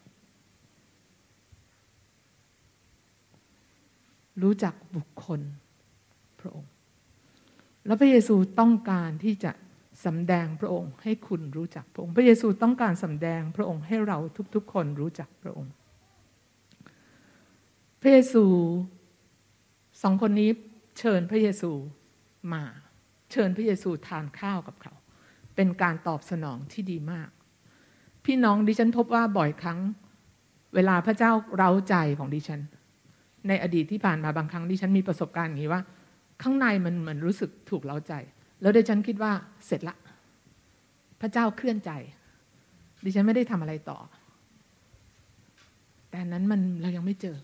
[4.42, 5.40] รู้จักบุคคล
[6.40, 6.70] พระองค์
[7.86, 9.52] แล้วพระเยซูต้องการที่จะ
[10.06, 14.18] สำแดงพระองค์ ให้คุณรู้จักพระองค์ พระเยซูต้องการสำแดงพระองค์ให้เรา
[14.54, 15.72] ทุกๆ คนรู้จักพระองค์
[18.00, 18.44] พระเยซู
[20.02, 20.50] สองคนนี้
[20.98, 21.70] เชิญพระเยซู
[22.52, 22.64] มา
[23.32, 24.94] เชิญพระเยซูทานข้าวกับเขา
[25.56, 27.28] เป็นการตอบสนองที่ดีมาก
[28.24, 29.80] พี่น้องดิฉันพบว่าบ่อยครั้ง
[30.74, 32.60] เวลาพระเจ้าเร้าใจของดิฉัน
[33.48, 35.82] ในอดีตที่ผ่านมาบางครั้งที่ฉันมีประสบการณ์อย่างนี้ว่า
[36.42, 38.12] ข้างในมันเหมือนรู้สึกถูกเล้าใจ
[38.60, 39.32] แล้วดิฉันคิดว่า
[39.66, 39.96] เสร็จละ
[41.20, 41.90] พระเจ้าเคลื่อนใจ
[43.04, 43.98] ดิฉันไม่ได้ทำอะไรต่อ
[46.10, 47.36] แต่นั้นมันเรายังไม่เจอ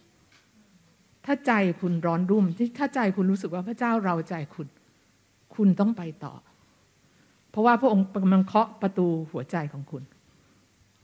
[1.26, 4.66] ถ้าใจคุณร้อนรุ่มที่ถ้าใจคุณรู้สึกว่าพระเจ้าเราใจคุณ
[5.54, 6.34] คุณต้องไปต่อ
[7.50, 10.02] เพราะว่าพระองค์กำลังเคาะประตูหัวใจของคุณ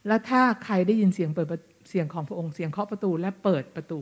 [0.06, 1.48] และถ้าใครได้ยินเสียงเปิด
[1.88, 4.00] เสียงของพระองค์เสียงเคาะประตูและเปิดประตู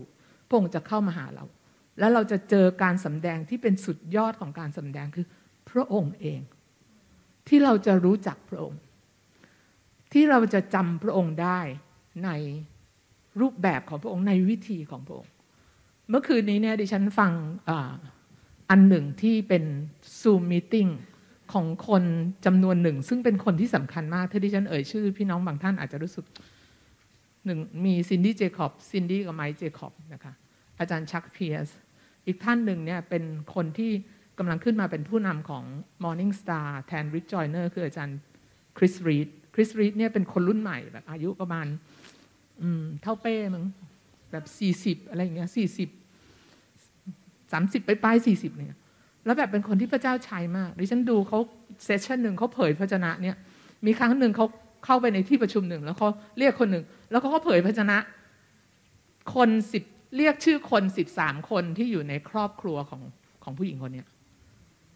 [0.49, 1.45] พระองค์จะเข้ามาหาเรา
[1.99, 5.27] แล้วเราจะเจอการสำแดงที่เป็นสุดยอดของการสำแดงคือ
[5.71, 6.41] พระองค์เอง
[7.49, 8.81] ที่เราจะรู้จักพระองค์
[10.13, 11.61] ที่เราจะจำพระองค์ได้
[12.25, 12.31] ใน
[13.41, 15.33] รูปแบบของพระองค์ในวิธีของพระองค์
[16.11, 17.33] เมื่อคืนนี้เนี่ยดิฉันฟัง
[18.71, 19.65] อันหนึ่งที่เป็น
[20.21, 20.87] Zoom meeting
[21.53, 22.05] ของคน
[22.47, 26.25] จำนวนหนึ่ง ซึ่งเป็นคนที่สำคัญมากถ้าดิฉันเอ่ยชื่อ พี่น้องบางท่านอาจจะรู้สึก
[27.47, 30.33] หนึ่งมี Cindy Jacobs Cindy กับ Mike Jacobs นะคะ
[30.81, 31.69] อาจารย์ Chuck Pierce
[32.27, 33.93] อีกท่านหนึ่งเนี่ยเป็นคนที่
[34.39, 35.65] กำลังขึ้นมาเป็นผู้นำของ
[36.05, 38.19] Morning Star แทน Rick Joyner คืออาจารย์
[38.79, 41.67] Chris Reed Chris Reed เนี่ยเป็นคนรุ่นใหม่แบบอายุประมาณ
[43.03, 43.65] เท่าเป้มึง
[44.33, 45.89] แบบสี่สิบอะไรอย่างเงี้ยสี่สิบ
[47.53, 48.79] สามสิบไปปลายสี่สิบเนี่ย
[49.25, 51.39] แล้วแบบเป็นคนที่พระเจ้าใช้มากดิฉันดูเขา
[51.85, 53.37] เซสชันหนึ่งเขาเผยพระชนะเนี่ย
[53.87, 54.47] มีครั้งหนึ่งเขา
[54.87, 57.99] เข้าไปในที่ประชุมหนึ่งแล้วเขาเรียกคนหนึ่ง แล้วเขาก็เผยพระชนะ
[59.35, 59.83] คนสิบ
[60.17, 63.03] เรียกชื่อคนสิบสามคนที่อยู่ในครอบครัวของ
[63.45, 64.03] ของผู้หญิงคนนี้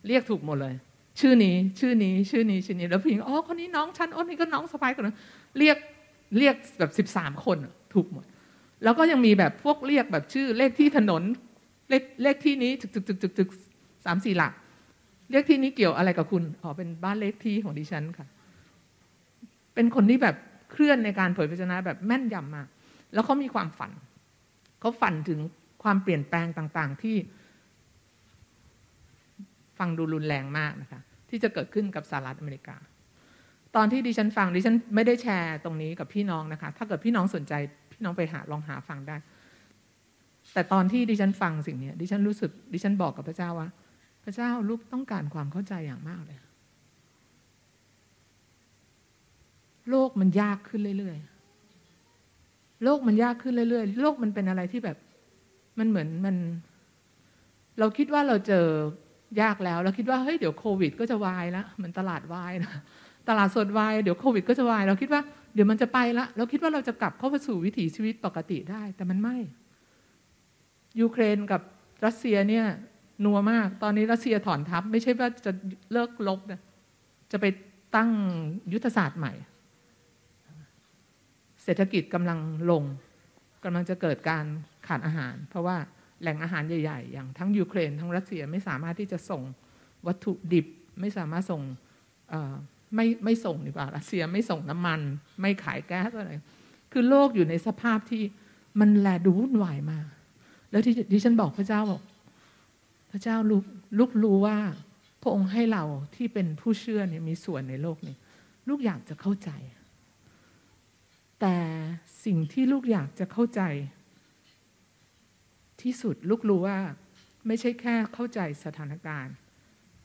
[0.08, 0.74] เรียกถูกหมดเลย
[1.20, 5.16] ชื่อนี้ชื่อนี้ชื่อนี้ชื่อนี้แล้วผู้หญิงอ๋อคนนี้น้องฉันอ๋อนี่ก็น้องสะพ้ายคนนึง
[5.58, 5.76] เรียก
[6.38, 7.58] เรียกแบบสิบสามคน
[7.94, 8.24] ถูกหมด
[8.84, 11.22] แล้วก็ยังมีแบบพวกเรียกแบบชื่อเลขที่ถนน
[11.90, 13.48] เลขเลขที่นี้จึกจึกจึกจึกจึก
[14.04, 14.52] สามสี่หลัก
[15.30, 18.26] เลขที่นี้เกี่ยวอะไรกับคุณอ๋อเป็นบ้านเลขที่ของดิฉันค่ะ
[19.74, 20.36] เป็นคนที่แบบ
[20.70, 22.66] เคลื่อนในการเผยพระชนะแบบแม่นยำมาก
[23.12, 23.92] แล้วเขามีความฝัน
[24.80, 25.40] เขาฝันถึง
[25.82, 27.16] ความเปลี่ยนแปลงต่างๆ ที่
[29.78, 32.76] ฟังดูรุนแรงมากนะคะ ที่จะเกิดขึ้นกับสหรัฐอเมริกา
[33.76, 37.52] ตอนที่ดิฉันฟังดิฉันไม่ได้แชร์ตรงนี้กับพี่น้องนะคะ ถ้าเกิดพี่น้องสนใจ
[37.92, 39.16] พี่น้องไปหาลองหาฟังได้
[40.54, 43.68] แต่ตอนที่ดิฉันฟังสิ่งนี้ดิฉันรู้สึกดิฉันบอกกับพระเจ้าว่า
[44.24, 46.38] พระเจ้าลูกต้องการความเข้าใจอย่างมากเลย
[49.90, 54.96] โลกมันยากขึ้นเรื่อยๆ โลกมันยากขึ้นเรื่อยๆ โลกมันเป็นอะไรที่แบบ
[55.78, 56.36] มันเหมือนมัน
[57.78, 58.66] เราคิดว่าเราเจอ
[59.42, 62.72] ยากแล้ว เราคิดว่าเฮ้ยเดี๋ยวโควิด ก็จะวายแล้วเหมือนตลาดวายนะ
[63.28, 65.22] ตลาดสดวายเดี๋ยวโควิด ก็จะวาย เราคิดว่า
[65.54, 69.36] เดี๋ยวมันจะไปละเราคิดว่าเราจะกลับเข้าไปสู่วิถีชีวิตปกติได้ แต่มันไม่
[71.00, 71.60] ยูเครนกับ
[72.04, 72.66] รัสเซียเนี่ย
[73.24, 75.52] นัวมาก ตอนนี้รัสเซียถอนทัพ ไม่ใช่ว่าจะ
[75.92, 76.60] เลิกลบนะ
[77.32, 77.46] จะไป
[77.96, 78.10] ตั้ง
[78.72, 79.32] ยุทธศาสตร์ใหม่
[81.64, 82.38] เศรษฐกิจกำลัง
[82.70, 82.84] ลง
[83.64, 84.44] กำลังจะเกิดการ
[84.86, 85.76] ขาดอาหาร เพราะว่า
[86.20, 89.42] แหล่งอาหารใหญ่ ๆ อย่างทั้งยูเครนทั้งรัสเซียไม่สามารถที่จะส่ง
[90.06, 90.66] วัตถุดิบ
[91.00, 91.62] ไม่สามารถส่ง
[92.94, 95.00] ไม่ไม่ส่งดีกว่ารัสเซียไม่ส่งน้ำมัน
[95.40, 96.30] ไม่ขายแก๊สอะไร
[96.92, 98.22] คือโลกอยู่ในสภาพที่
[98.80, 99.98] มันแลดูวุ่นวายมา
[100.70, 102.02] แล้วที่ที่ฉันบอกพระเจ้าบอก
[103.10, 103.64] พระเจ้าลูก
[103.98, 104.58] ลูกรู้ว่า
[105.22, 105.84] พระองค์ให้เรา
[106.16, 108.16] ที่เป็นผู้เชื่อเนี่ยมีส่วนในโลกนี้
[108.68, 109.50] ลูกอยากจะเข้าใจ
[111.40, 111.56] แต่
[112.24, 113.62] สิ่งที่ลูกอยากจะเข้าใจ
[115.82, 116.78] ที่สุดลูกรู้ว่า
[117.46, 119.34] ไม่ใช่แค่เข้าใจสถานการณ์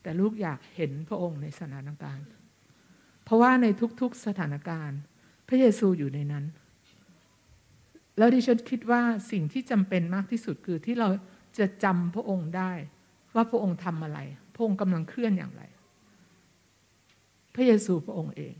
[0.02, 2.26] แต่ลูกอยากเห็นพระองค์ในสถานการณ์
[3.24, 3.66] เพราะว่าใน
[4.00, 4.98] ทุกๆสถานการณ์
[5.48, 6.44] พระเยซูอยู่ในนั้น
[8.18, 11.08] แล้วดิฉันคิดว่าสิ่งที่จำเป็นมากที่สุดคือที่เรา
[11.58, 12.72] จะจำพระองค์ได้
[13.34, 14.18] ว่าพระองค์ทำอะไร
[14.54, 15.62] พระองค์กำลังเคลื่อนอย่างไร
[17.54, 18.54] พระเยซูพระองค์เอง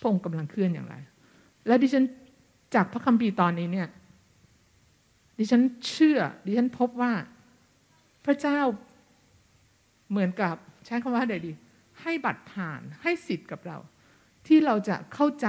[0.00, 0.96] พระองค์กำลังเคลื่อนอย่างไร
[1.66, 2.04] และดิฉัน
[2.74, 3.88] จากพระคัมภีร์ตอนนี้เนี่ย
[5.38, 7.12] ดิดิฉันเชื่อ ดิฉันพบว่า
[8.24, 8.60] พระเจ้า
[10.10, 11.52] เหมือนกับใช้คำว่าใดดี
[12.00, 13.78] ให้บัตรผ่านให้สิทธิ์กับเรา
[14.46, 15.48] ที่เราจะเข้าใจ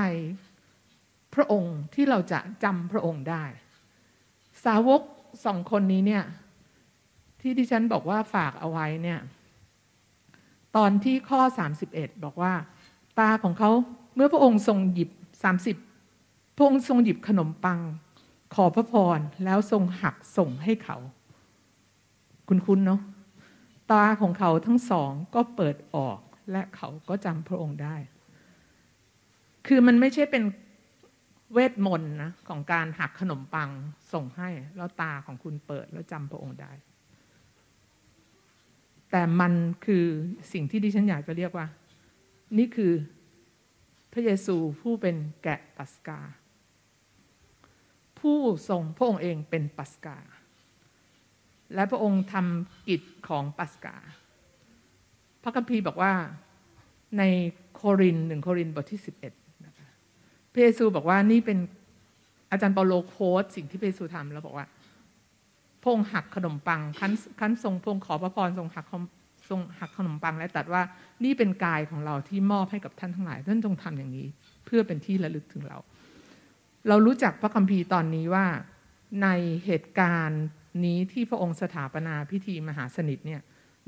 [1.36, 3.44] พระองค์ที่เราจะจำพระองค์ได้
[4.66, 5.02] สาวก
[5.46, 6.24] สองคนนี้เนี่ย
[7.42, 9.20] ที่ดิฉันบอกว่าฝากเอาไว้เนี่ย
[10.76, 11.42] ตอนที่ข้อ
[11.84, 12.54] 31 บอกว่า
[13.20, 13.72] ตาของเขา
[14.16, 15.10] เมื่อพระองค์ทรงหยิบ
[15.54, 15.93] 30
[16.56, 17.80] พระองค์ทรงหยิบขนมปัง
[18.56, 20.98] ขอพระพรแล้วทรงหักส่งให้เขา
[22.48, 23.02] คุณคุณเนาะ
[23.92, 26.20] ตาของเขาทั้งสองก็เปิดออก
[26.52, 27.96] และเขาก็จำพระองค์ได้
[29.68, 30.44] คือมันไม่ใช่เป็น
[31.54, 33.70] เวทมนต์นะของการหักขนมปัง
[34.14, 36.72] ส่งให้ แล้วตาของคุณเปิดแล้วจำพระองค์ได้
[39.12, 39.54] แต่มัน
[39.86, 40.06] คือ
[40.52, 41.68] สิ่งที่ดิฉันอยากจะเรียกว่า
[42.58, 42.94] นี่คือ
[44.12, 46.20] พระเยซูผู้เป็นแกะปัสกา
[48.24, 50.18] ผู้ทรงพระองค์เองเป็นปัสกา
[51.76, 53.98] และพระองค์ทำกิจของปัสกา
[55.44, 56.14] พระคัมภีร์บอกว่า
[57.18, 57.24] ใน
[57.76, 59.88] โครินหนึ่งโครินบทที่ 11นะคะ
[60.52, 61.58] พระเยซูบอกว่านี่เป็น
[62.52, 64.66] อาจารย์เปาโลโค้ดสิ่งที่พระเยซูทำแล้วบอกว่า
[65.84, 68.86] พงหักขนมปังคั้นคั้นทรงพงขอพระพรทรงหัก
[69.50, 70.82] ทรงหักขนมปังและตัดว่า
[71.24, 74.28] นี่เป็นกายของเราที่มอบให้กับท่านทั้งหลายท่านจงทำอย่างนี้
[74.66, 75.78] เพื่อเป็นที่ระลึกถึงเรา
[76.88, 78.46] เรารู้จักพระคัมภีร์ตอนนี้ว่า
[79.24, 79.28] ใน
[79.66, 80.44] เหตุการณ์
[80.86, 83.42] นี้ที่พระองค์สถาปนาพิธีมหาสนิทเนี่ย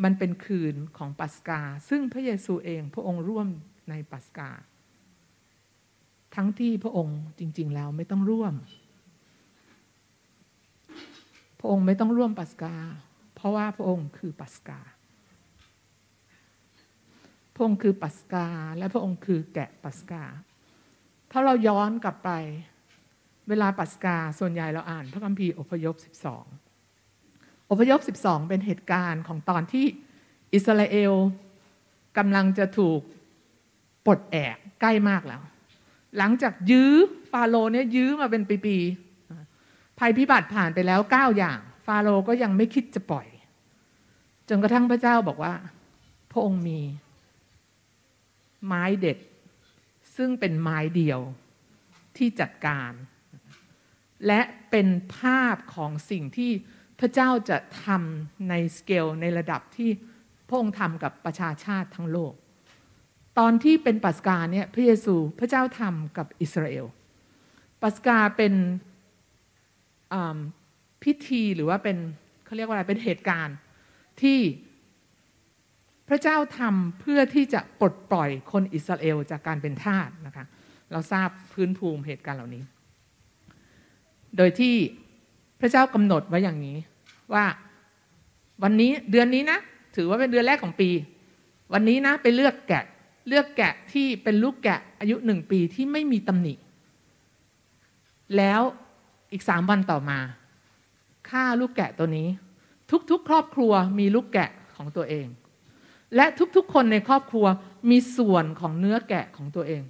[0.04, 3.48] มันเป็นคืนของปัสกา ซึ่งพระเยซูเองพระองค์ร่วม
[3.90, 4.50] ในปัสกา
[6.36, 8.54] ทั้งที่พระองค์จริง ๆ แล้วไม่ต้องร่วม
[11.60, 12.76] พระองค์ไม่ต้องร่วมปัสกา
[13.36, 14.80] เพราะว่าพระองค์คือปัสกา
[17.56, 20.24] พระองค์คือปัสกา และพระองค์คือแกะปัสกา
[21.32, 22.32] ถ้าเราย้อนกลับไป
[23.50, 25.96] เวลาปัสกาส่วนใหญ่เราอ่าน พระคัมภีร์อพยพ
[26.64, 29.86] 12 อพยพ 12 เป็นเหตุการณ์ของตอนที่
[30.54, 31.14] อิสราเอล
[32.18, 33.00] กำลังจะถูก
[34.06, 35.42] ปลดแอกใกล้มากแล้ว
[36.18, 36.92] หลังจากยื้อ
[37.32, 43.28] ฟาโรเนี่ยยื้อมาเป็นปีๆภัยพิบัติผ่านไปแล้วเก้าอย่าง ฟาโรก็ยังไม่คิดจะปล่อย
[44.50, 45.54] จนกระทั่งพระเจ้าบอกว่า
[46.32, 46.80] พระองค์มี
[48.66, 49.18] ไม้เด็ด
[50.16, 51.20] ซึ่งเป็นไม้เดียว
[52.18, 52.92] ที่จัดการ
[54.28, 56.52] และเป็นภาพของสิ่งที่
[57.00, 59.90] พระเจ้าจะทำในสเกลในระดับที่
[60.48, 62.34] พระองค์ทำกับประชาชาติทั้งโลก
[63.40, 66.86] ตอนที่เป็นปัสกาเนี่ยพระเยซูพระเจ้าทำกับอิสราเอล
[67.82, 68.54] ปัสกาเป็น
[71.04, 71.98] พิธีหรือว่าเป็น
[72.46, 73.58] เขาเรียกว่าอะไรเป็นเหตุการณ์
[74.22, 74.40] ที่
[76.10, 80.46] พระเจ้าทำเพื่อที่จะปลดปล่อยคนอิสราเอลจากการเป็นทาสนะคะ
[80.92, 82.64] เราทราบพื้นภูมิเหตุการณ์เหล่านี้
[84.38, 84.76] โดยที่
[85.60, 86.78] พระเจ้ากำหนดไว้อย่างนี้
[87.34, 87.46] ว่า
[88.64, 89.60] วันนี้เดือนนี้นะ
[89.96, 90.90] ถือว่าเป็นเดือนแรกของปี
[91.74, 92.84] วันนี้นะ ไปเลือกแกะ
[93.28, 96.54] เลือกแกะที่เป็นลูกแกะอายุหนึ่งปีที่ไม่มีตำหนิ
[98.38, 98.62] แล้ว
[99.32, 100.20] อีกสามวันต่อมา
[101.30, 102.28] ฆ่าลูกแกะตัวนี้
[103.12, 105.28] ทุกๆ ครอบครัวมีลูกแกะของตัวเอง
[106.16, 107.46] และทุกๆ คนในครอบครัว
[107.90, 109.84] มีส่วนของเนื้อแกะของตัวเอง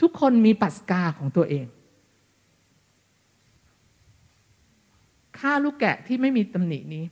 [0.00, 1.66] ทุกคนมีปัสกาของตัวเอง
[5.42, 7.04] ฆ่าลูกแกะที่ไม่มีตำหนินี้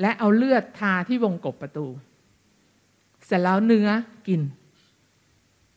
[0.00, 1.86] และเอาเลือดทาที่วงกบประตู
[3.26, 3.88] เสร็จแล้วเนื้อ
[4.28, 4.40] กิน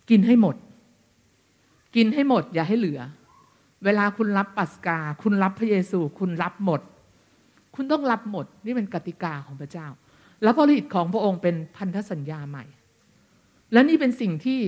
[0.10, 0.56] กินให้หมด
[1.96, 3.00] กินให้หมด อย่าให้เหลือ
[3.84, 6.82] เวลาคุณรับปัสกา คุณรับพระเยซู คุณรับหมด
[7.76, 9.88] คุณต้องรับหมด นี่เป็นกติกาของพระเจ้า
[10.44, 12.66] แล้วผลิตของพระองค์เป็นพันธสัญญาใหม่
[13.74, 14.60] และนี่เป็นสิ่งที่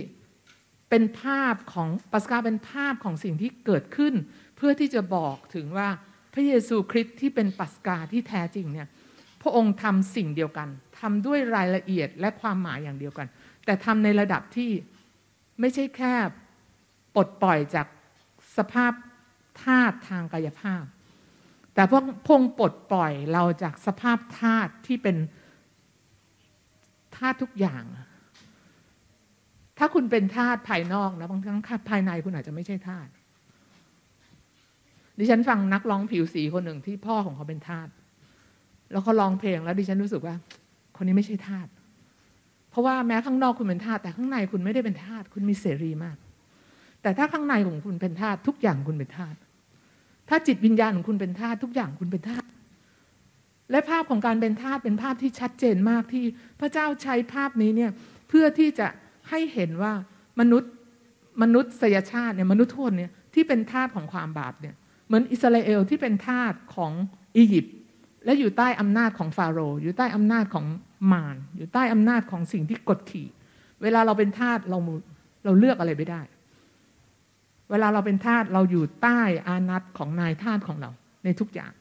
[0.89, 4.13] เป็นภาพของปัสกาเป็นภาพของสิ่งที่เกิดขึ้น
[4.55, 5.89] เพื่อที่จะบอกถึงว่า
[6.33, 8.87] พระเยซูคริสต์ที่เป็นปัสกาที่แท้จริงเนี่ย
[9.41, 10.67] พระองค์ทำสิ่งเดียวกัน
[10.99, 13.27] ทำด้วยรายละเอียดและความหมายอย่างเดียวกัน
[13.65, 14.71] แต่ทำในระดับที่
[15.59, 16.13] ไม่ใช่แค่
[17.15, 17.87] ปลดปล่อยจาก
[18.57, 18.93] สภาพ
[19.63, 20.83] ธาตุทางกายภาพ
[21.73, 21.99] แต่พระ
[22.37, 25.17] องปลดปล่อยเราจากสภาพธาตุที่เป็น
[27.17, 27.83] ธาตุทุกอย่าง
[29.77, 33.09] ถ้าคุณเป็นธาตุภายนอกนะบางครั้งภายในคุณอาจจะไม่ใช่ธาตุ
[35.19, 37.91] ดิฉันฟังนักร้องผิวสีคนหนึ่งที่พ่อของเขาเป็นธาตุ
[38.91, 40.35] แล้วเขาร้องเพลงแล้วดิฉันรู้สึกว่า
[40.97, 41.69] คนนี้ไม่ใช่ธาตุ
[42.69, 46.17] เพราะว่าแม้ข้างนอกคุณเป็นธาตุแต่ข้างในคุณไม่ได้เป็นธาตุคุณมีเสรีมาก
[47.01, 49.37] แต่ถ้าข้างในของคุณเป็นธาตุทุกอย่างคุณเป็นธาตุ
[50.29, 52.47] ถ้าจิตวิญญาณของคุณเป็นธาตุทุกอย่างคุณเป็นธาตุ
[53.71, 56.25] และภาพของการเป็นทาสเป็นภาพที่ชัดเจนมากที่
[56.59, 57.91] พระเจ้าใช้ภาพนี้เนี่ย
[58.29, 58.87] เพื่อที่จะ
[59.29, 59.93] ให้เห็นว่า
[60.39, 60.71] มนุษย์
[61.41, 64.75] มนุษย์สยชาติเนี่ยมนุษย์ทุกคนเนี่ยที่เป็นทาสของความบาปเนี่ย
[65.11, 66.91] เหมือนอิสราเอลที่เป็นทาสของ
[67.35, 67.75] อียิปต์
[68.25, 70.65] และอยู่ใต้อำนาจของฟาโรห์อยู่ใต้อำนาจของ
[71.11, 73.27] มารอยู่ใต้อำนาจของสิ่งที่กดขี่
[73.81, 74.77] เวลาเราเป็นทาสเรา
[75.45, 76.21] เราเลือกอะไรไม่ได้
[77.71, 80.91] เวลาเราเป็นทาสเราอยู่ใต้อานัตของนายทาสของเรา
[81.23, 81.73] ในทุกอย่าง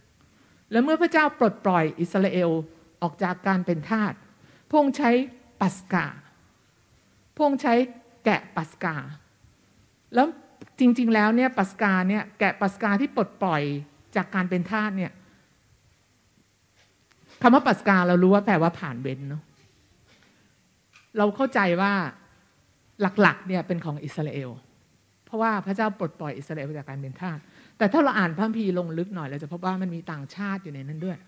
[0.70, 2.50] และเมื่อพระเจ้าปลดปล่อยอิสราเอล
[3.02, 4.12] ออกจากการเป็นทาส
[4.70, 5.10] พงใช้
[5.60, 6.06] ปัสกา
[7.38, 7.74] พงใช้
[8.24, 8.96] แกะปัสกา
[10.14, 10.26] แล้ว
[10.80, 13.62] จริง ๆ แล้วเนี่ยปัสกาเนี่ยแกะปัสกาที่ปลดปล่อย
[14.16, 15.12] จากการเป็นทาสเนี่ย
[17.42, 19.42] คำว่าปัสกาเรารู้ว่าแปลว่าผ่านเว้นเนาะ
[21.18, 21.92] เราเข้าใจว่า
[23.20, 24.50] หลักๆเนี่ยเป็นของอิสราเอล
[25.24, 27.38] เพราะว่าพระเจ้าปลดปล่อยอิสราเอลจากการเป็นทาส
[27.78, 31.18] แต่ถ้าเราอ่านพระคัมภีร์ลงลึกหน่อยเราจะพบว่ามันมีต่างชาติอยู่ในนั้นด้วย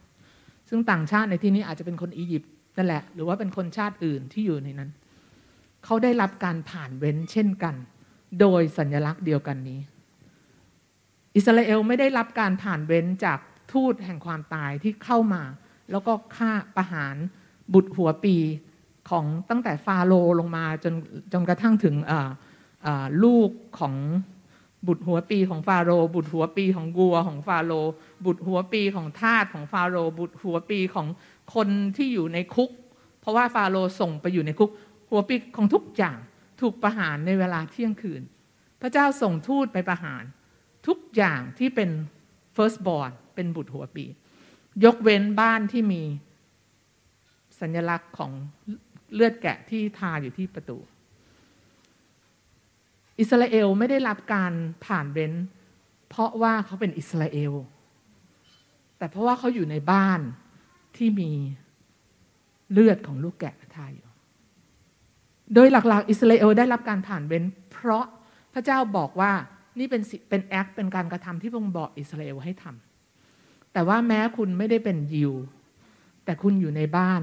[0.69, 4.91] ซึ่งต่างชาติในที่นี้อาจจะเป็นคนอียิปต์นั่นแหละ หรือว่าเป็นคนชาติอื่นที่อยู่ในนั้น
[5.85, 7.75] เขาได้รับการผ่านเว้นเช่นกัน
[8.41, 9.81] โดยสัญลักษณ์เดียวกันนี้
[11.37, 13.39] อิสราเอลไม่ได้รับการผ่านเว้นจาก
[13.73, 15.43] ทูตแห่งความตายที่เข้ามา
[15.91, 17.17] แล้วก็ฆ่าประหาร
[17.75, 18.37] บุตรหัวปี
[19.11, 20.95] ของตั้งแต่ฟาโรลงมาจน
[21.33, 21.95] จนกระทั่งถึง
[23.25, 23.95] ลูกของ
[24.87, 27.73] บุตรหัวปีของฟาโรบุตรหัวปีของกัวของฟาโร
[28.25, 31.07] บุตรหัวปีของทาสของฟาโรบุตรหัวปีของ
[31.55, 32.71] คนที่อยู่ในคุก
[33.21, 34.71] เพราะว่าฟาโรส่งไปอยู่ในคุก
[35.11, 36.19] หัวปีของทุกอย่าง
[36.63, 38.23] ถูกประหารในเวลาเที่ยงคืน
[38.81, 40.25] พระเจ้าส่งทูตไปประหาร
[40.87, 41.91] ทุกอย่างที่เป็น
[42.57, 44.07] first born เป็นบุตรหัวปี
[44.85, 46.03] ยกเว้นบ้านที่มี
[47.61, 48.33] สัญลักษณ์ของ
[49.15, 50.79] เลือดแกะที่ทาอยู่ที่ประตู
[53.19, 54.53] อิสราเอลไม่ได้รับการ
[54.87, 55.33] ผ่านเว้น
[56.09, 57.53] เพราะว่าเขาเป็นอิสราเอล
[58.99, 60.21] แต่เพราะว่าเขาอยู่ในบ้าน
[60.97, 61.31] ที่มี
[62.73, 64.09] เลือดของลูกแกะทาอยู่
[65.55, 68.05] โดยหลักๆ อิสราเอลได้รับการผ่านเว้น เพราะ
[68.55, 69.33] พระเจ้าบอกว่า
[69.79, 75.33] นี่เป็นเป็นแอคเป็นการกระทำที่พระองค์บอกอิสราเอลให้ทำแต่ว่าแม้คุณไม่ได้เป็นยิว
[76.25, 77.23] แต่คุณอยู่ในบ้าน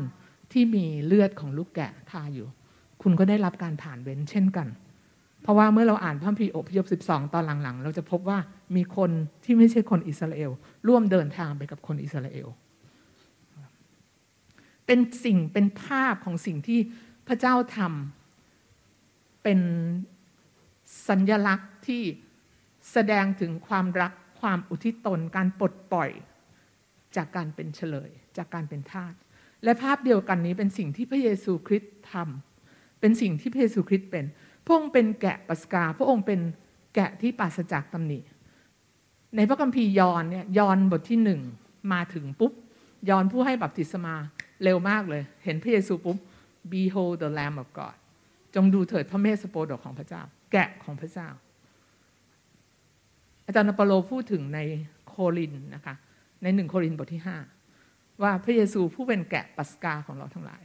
[0.52, 2.48] ที่มีเลือดของลูกแกะทาอยู่
[3.02, 4.68] คุณก็ได้รับการผ่านเว้นเช่นกัน
[5.42, 8.40] เพราะว่าเมื่อเราอ่านพระคัมภีร์อพยพ 12 ตอนหลังๆ เราจะพบว่า
[8.76, 9.12] มีคน
[9.44, 10.52] ที่ไม่ใช่คนอิสราเอล
[10.88, 12.48] ร่วมเดินทางไปกับคนอิสราเอล
[14.86, 16.80] เป็นสิ่งเป็นภาพของสิ่งที่
[17.28, 18.19] พระเจ้าทำ
[19.44, 19.60] เป็น
[21.10, 22.04] สัญญลักษณ์ที่
[22.92, 26.12] แสดงถึงความรักความอุทิศตนการปลดปล่อย
[27.16, 29.14] จากการเป็นเฉลย จากการเป็นทาส
[29.64, 34.26] และภาพเดียวกันนี้เป็นสิ่งที่พระเยซูคริสต์ทำเป็นสิ่งที่พระเยซูคริสต์เป็น
[34.66, 36.40] พระองค์เป็นแกะปัสกา พระองค์เป็น
[36.96, 38.20] แกะที่ปราศจากตำหนิ
[39.36, 41.42] ในพระคัมภีร์ยอนเนี่ยยอนบทที่หนึ่ง
[41.94, 42.54] มาถึงปุ๊บ
[43.10, 44.16] ยอนผู้ให้บัพติศมา
[44.64, 46.18] เร็วมากเลย เห็นพระเยซูปุ๊บ
[46.72, 47.98] behold the lamb of God
[48.56, 51.30] จงดูเถิดพระเมสสโปดกของพระเจ้า แกะของพระเจ้า
[53.46, 54.60] อาจารย์นปโลพูดถึงใน
[55.08, 55.96] โคลินนะคะ
[56.44, 57.38] ในหนึ่งโครินบทที่ห้า
[58.22, 60.64] ว่าพระเยซูผู้เป็นแกะปัสกาของเราทั้งหลาย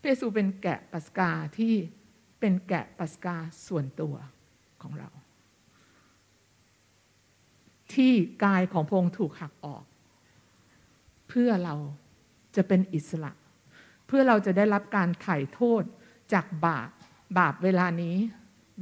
[0.00, 1.74] พระเยซูเป็นแกะปัสกาที่
[2.40, 4.14] เป็นแกะปัสกาส่วนตัว
[4.82, 5.10] ของเรา
[7.94, 8.12] ที่
[8.44, 9.84] กายของพระองค์ถูกหักออก
[11.28, 11.74] เพื่อเรา
[12.56, 13.32] จะเป็นอิสระ
[14.06, 15.82] เพื่อเราจะได้รับการไถ่โทษ
[16.32, 16.88] จากบาป
[17.38, 18.16] บาปเวลานี้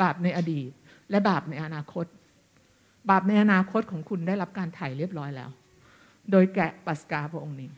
[0.02, 0.70] บาปในอดีต
[1.10, 2.06] และบาปในอนาคต
[3.10, 5.50] บาปในอนาคตของคุณได้รับการไถ่เรียบร้อยแล้ว
[6.30, 7.70] โดยแกะปัสกาพระองค์นี้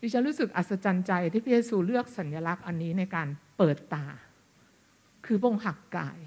[0.00, 4.04] ดิฉันรู้สึกอัศจรรย์ใจที่พระเยซูเลือกสัญลักษณ์อันนี้ในการเปิดตา
[5.26, 6.18] คือพระองค์หักกาย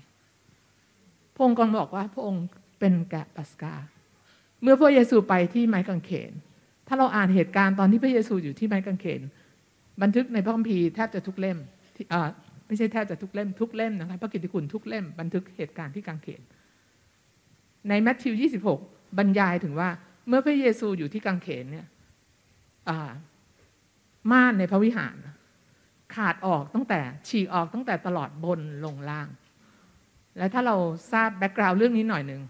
[1.36, 2.46] พระองค์กำลังบอกว่าพระองค์
[2.80, 3.74] เป็นแกะปัสกา
[4.62, 6.32] เมื่อพระเยซูไปที่ไม้กางเขน
[6.88, 9.22] ถ้าเราอ่านเหตุการณ์ตอนที่พระเยซูอยู่ที่ไม้กางเขน
[10.02, 11.58] บันทึกในพระคัมภีร์แทบจะทุกเล่ม
[12.68, 16.42] ไม่ใช่แทบจะทุกเล่มทุกเล่มนะคะพระกิตติคุณทุกเล่มบันทึกเหตุการณ์ที่กางเขน
[17.90, 18.34] ในแมทธิว
[18.76, 19.90] 26 บรรยายถึงว่า
[20.28, 21.86] เมื่อพระเยซูอยู่ที่กังเขนเนี่ย
[24.32, 25.16] ม่านในพระวิหาร
[26.16, 29.28] ขาดออกตั้งแต่ฉีกออกตั้งแต่ตลอดบนลงล่าง
[30.38, 30.76] และถ้าเรา
[31.12, 32.42] ทราบแบ็กกราวด์เรื่องนี้หน่อยหนึ่ง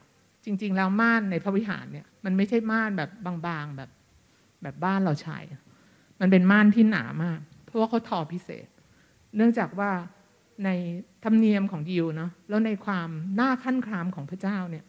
[0.45, 3.09] จริง ๆ แล้วม่านในพระวิหารเนี่ยมันไม่ใช่ม่านแบบ
[3.47, 3.89] บางๆแบบ
[4.61, 5.37] แบบบ้านเราใช้
[6.21, 8.67] มันเป็นม่านที่หนามาก เพราะว่าเขาทอพิเศษ
[9.35, 9.91] เนื่องจากว่า
[10.65, 10.69] ใน
[11.23, 14.83] ธรรมเนียมของยิวเนาะแล้วในความหน่าขั้นครามของพระเจ้าเนี่ย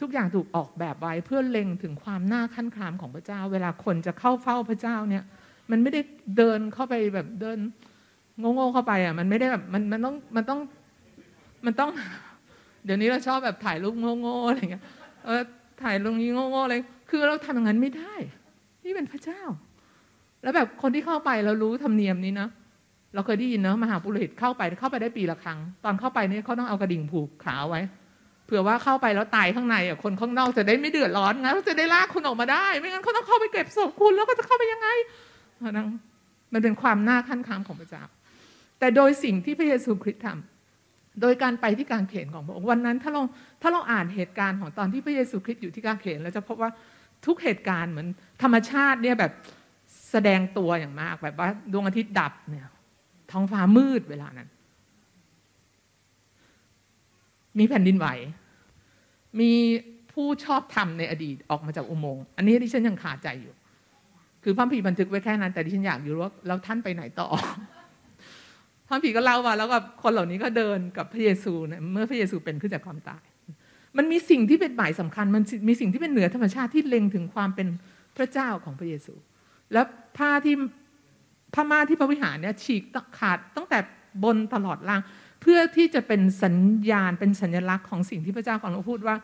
[0.00, 5.22] ทุกอย่างถูกออกแบบไว้เพื่อเล็งถึงความหน่าขั้นครามของพระเจ้า เวลาคนจะเข้าเฝ้าพระเจ้าเนี่ย
[5.70, 6.00] มันไม่ได้
[6.36, 7.58] เดินเข้าไปแบบเดิน
[8.38, 10.60] โง่ๆเข้าไปอะมันไม่ได้แบบมันมันต้องมันต้อง
[11.66, 11.90] มันต้อง
[12.84, 14.84] เดี๋ยวนี้เราชอบแบบถ่ายรูปโง่ๆอะไรเงี้ย
[15.24, 15.42] เออ
[15.82, 16.80] ถ่ายลงนี้โง่ๆเลย
[17.10, 18.14] คือเราทำอย่างนั้นไม่ได้
[18.84, 19.42] นี่เป็นพระเจ้า
[20.42, 22.48] แล้วแบบคนที่เข้าไปเรารู้ธรรมเนียมนี้นะ
[23.14, 27.80] เราเคยได้ยินเนาะมหาปุโรหิตเข้าไปเข้าไปได้ปีละครั้ง ตอนเข้าไปเนี่ยเขาต้องเอากระดิ่งผูกขาไว้
[28.46, 34.88] เผื่อว่าเข้าไปแล้วตายข้างในอะคนข้างนอกจะได้ไม่เดือดร้อนนะจะได้ลากคุณออกมาได้ ไม่งั้นเขาต้องเข้าไปเก็บศพคุณแล้วก็จะเข้าไปยังไง
[36.52, 38.04] มันเป็นความน่าขั้นค้างของพระเจ้า
[38.78, 43.22] แต่โดยสิ่งที่พระเยซูคริสต์ทำโดยการไปที่กางเขนของพระองค์วันนั้นถ้าเรา
[43.62, 46.70] ถ้าเราอ่านเหตุการณ์ของตอนที่พระเยซูคริสต์อยู่ที่กางเขนเราจะพบว่า
[47.26, 48.06] ทุกเหตุการณ์เหมือน
[48.42, 49.32] ธรรมชาติเนี่ยแบบ
[50.10, 52.68] แสดงตัวอย่างมากแบบว่าดวงอาทิตย์ดับเนี่ย
[53.32, 54.48] ท้องฟ้ามืดเวลานั้น
[57.58, 58.06] มีแผ่นดินไหว
[59.40, 59.52] มี
[60.12, 63.54] ผู้ชอบทำในอดีตออกมาจากอุโมงค์อันนี้ที่ฉันยังขาดใจอยู่
[64.44, 67.28] คือพระพีบันทึกไว้แค่นั้น แต่ที่ฉันอยากอยู่ว่าแล้วท่านไปไหนต่อ
[68.88, 73.24] พระพีก็เล่าว่าแล้วก็คนเหล่านี้ก็เดินกับพระเยซูเนี่ยเมื่อพระเยซูเป็นขึ้นจากความตาย
[73.96, 77.68] มันมีสิ่งที่เป็นหมายสำคัญ มันมีสิ่งที่เป็นเหนือธรรมชาติที่เล็งถึงความเป็น
[78.16, 79.14] พระเจ้าของพระเยซู
[79.72, 80.54] แล้วผ้าที่
[81.54, 82.82] ผ้าม่าที่พระวิหารเนี่ยฉีก
[83.18, 83.78] ขาดตั้งแต่
[84.24, 85.02] บนตลอดล่าง
[85.40, 86.56] เพื่อที่จะเป็นสัญ
[86.90, 89.16] ญาณเป็นสัญลักษณ์ของสิ่งที่พระเจ้าของเราพูดว่า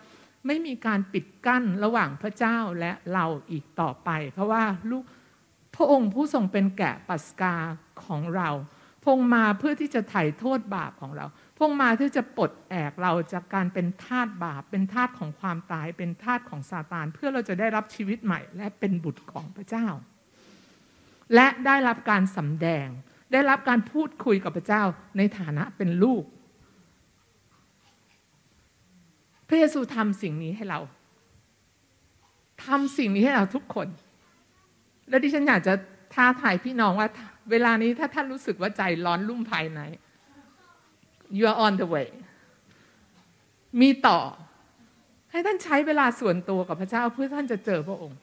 [0.47, 5.05] ไม่มีการปิดกั้นระหว่างพระเจ้าและเราอีกต่อไป เพราะว่าลูก
[5.75, 7.55] พระองค์ผู้ทรงเป็นแกะปัสกา
[8.05, 8.51] ของเรา
[9.05, 11.27] พงมาเพื่อที่จะไถ่โทษบาปของเรา
[11.59, 19.87] พงมาที่จะปลดแอกเราจากการเป็นทาสบาป เป็นทาสของความตาย เป็นทาสของซาตาน เพื่อเราจะได้รับชีวิตใหม่ และเป็นบุตรของพระเจ้า
[21.35, 22.87] และได้รับการสำแดง
[23.33, 24.83] ได้รับการพูดคุยกับพระเจ้า
[25.17, 26.25] ในฐานะเป็นลูก
[29.49, 30.81] พระเยซูทำสิ่งนี้ให้เรา
[32.65, 33.89] ทำสิ่งนี้ให้เราทุกคน
[35.09, 35.75] และดิฉันอยากจะ
[36.15, 37.09] ท้าทายพี่น้องว่า
[37.51, 39.81] เวลานี้ถ้าท่านรู้สึกว่าใจร้อนรุ่มภายใน
[41.37, 42.09] you are on the way
[43.81, 44.21] มีต่อ
[45.31, 48.19] ให้ท่านใช้เวลาส่วนตัวกับพระเจ้าเพื่อท่านจะเจอพระองค์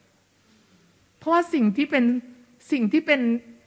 [1.18, 2.04] เพราะว่าสิ่งที่เป็น
[2.72, 3.20] สิ่งที่เป็น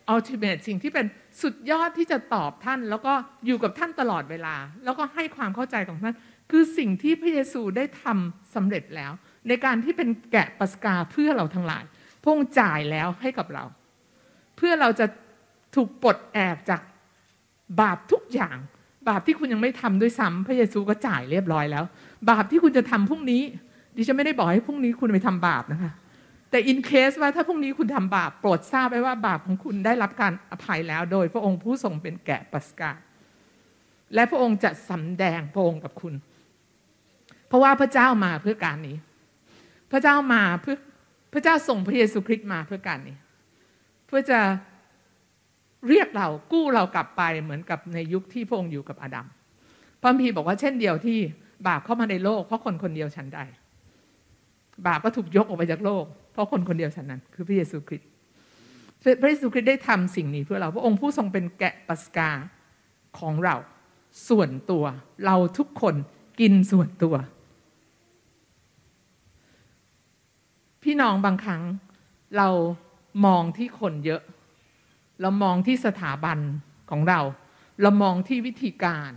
[0.09, 1.05] อัลติเมทสิ่งที่เป็น
[1.41, 3.13] สุดยอดที่จะตอบท่าน แล้วก็
[3.45, 6.15] อยู่กับท่านตลอดเวลา แล้วก็ให้ความเข้าใจของท่าน
[6.51, 9.11] คือสิ่งที่พระเยซูได้ทำสำเร็จแล้ว
[9.47, 11.83] ในการที่เป็นแกะปัสกาเพื่อเราทั้งหลาย
[12.23, 13.63] พงจ่ายแล้วให้กับเรา
[14.57, 15.05] เพื่อเราจะ
[15.75, 16.81] ถูกปลดแอกจาก
[17.81, 18.57] บาปทุกอย่าง
[19.09, 21.83] บาปที่คุณยังไม่ทำด้วยซ้ำพระเยซูก็จ่ายเรียบร้อยแล้ว
[22.29, 23.41] บาปที่คุณจะทำพรุ่งนี้
[23.95, 25.91] ดิฉันไม่ได้บอกให้พรุ่งนี้คุณไปทำบาปนะคะ
[26.49, 32.91] แต่อินเคสว่าถ้าพรุ่งนี้คุณทำบาปโปรดทราบไว้ว่าบาปของคุณได้รับการอภัยแล้ว โดยพระองค์ผู้ทรงเป็นแกะปัสกา
[34.15, 36.13] และพระองค์จะสำแดงพระองค์กับคุณ
[37.47, 38.97] เพราะว่าพระเจ้ามาเพื่อการนี้
[39.91, 40.77] พระเจ้ามาเพื่อ
[41.33, 43.17] พระเจ้าส่งพระเยซูคริสต์มาเพื่อการนี้
[44.07, 44.39] เพื่อจะ
[45.87, 49.27] เรียกเรากู้เรากลับไปเหมือนกับในยุคที่พระองค์อยู่กับอาดัม
[50.01, 51.17] พระพีบอกว่าเช่นเดียวที่
[51.67, 53.39] บาปเข้ามาในโลกเพราะคนคนเดียวฉันใด
[54.87, 56.05] บาปก็ถูกยกออกไปจากโลก
[56.37, 58.09] เพราะคนคนเดียวฉันนั้น คือพระเยซูคริสต์
[59.21, 62.29] พระเยซูคริสต์ได้ทำสิ่งนี้เพื่อเราพระองค์ผู้ทรงเป็นแกะปัสกา
[63.19, 63.55] ของเรา
[64.29, 64.85] ส่วนตัว
[65.25, 65.95] เราทุกคน
[66.39, 67.15] กินส่วนตัว
[70.83, 71.63] พี่น้องบางครั้ง
[72.37, 72.49] เรา
[73.25, 74.21] มองที่คนเยอะ
[75.21, 76.39] เรามองที่สถาบัน
[76.91, 77.19] ของเรา
[77.81, 79.11] เรามองที่วิธีการ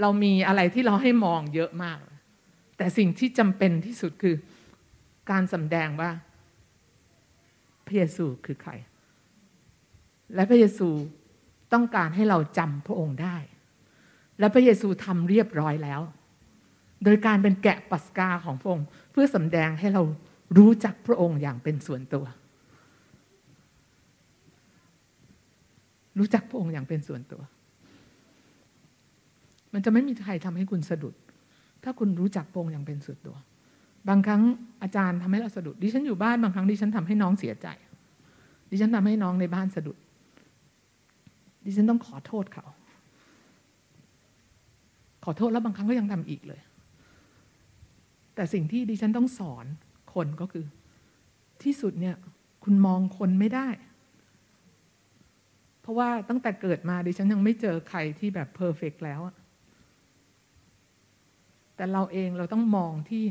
[0.00, 2.00] เรามีอะไรที่เราให้มองเยอะมาก
[2.76, 4.34] แต่สิ่งที่จำเป็นที่สุดคือ
[5.30, 6.10] การสำแดงว่า
[7.86, 8.72] พระเยซูคือใคร
[10.34, 10.88] และพระเยซู
[11.72, 13.36] ต้องการให้เราจำพระองค์ได้
[14.38, 16.00] และพระเยซูทำเรียบร้อยแล้ว
[17.04, 20.02] โดยการเป็นแกะปัสกาของพระองค์ เพื่อสำแดงให้เรา
[20.58, 22.24] รู้จักพระองค์อย่างเป็นส่วนตัว
[26.18, 27.42] รู้จักพระองค์อย่างเป็นส่วนตัว
[29.72, 31.14] มันจะไม่มีใครทำให้คุณสะดุด
[31.82, 33.36] ถ้าคุณรู้จักพระองค์อย่างเป็นส่วนตัว
[34.08, 34.42] บางครั้ง
[34.82, 37.68] อาจารย์ทำให้เราสะดุด ดิฉันอยู่บ้านบางครั้งดิฉันทำให้น้องเสียใจ
[38.70, 39.96] ดิฉันทำให้น้องในบ้านสะดุด
[41.64, 42.66] ดิฉันต้องขอโทษเขา
[45.24, 46.60] ขอโทษแล้วบางครั้งก็ยังทำอีกเลย
[48.34, 49.66] แต่สิ่งที่ดิฉันต้องสอน
[50.14, 50.64] คนก็คือ
[51.62, 52.16] ที่สุดเนี่ย
[52.64, 53.68] คุณมองคนไม่ได้
[55.80, 59.20] เพราะว่าตั้งแต่เกิดมาดิฉันยังไม่เจอใครที่แบบเพอร์เฟกแล้ว
[61.76, 63.24] แต่เราเองเราต้องมองที่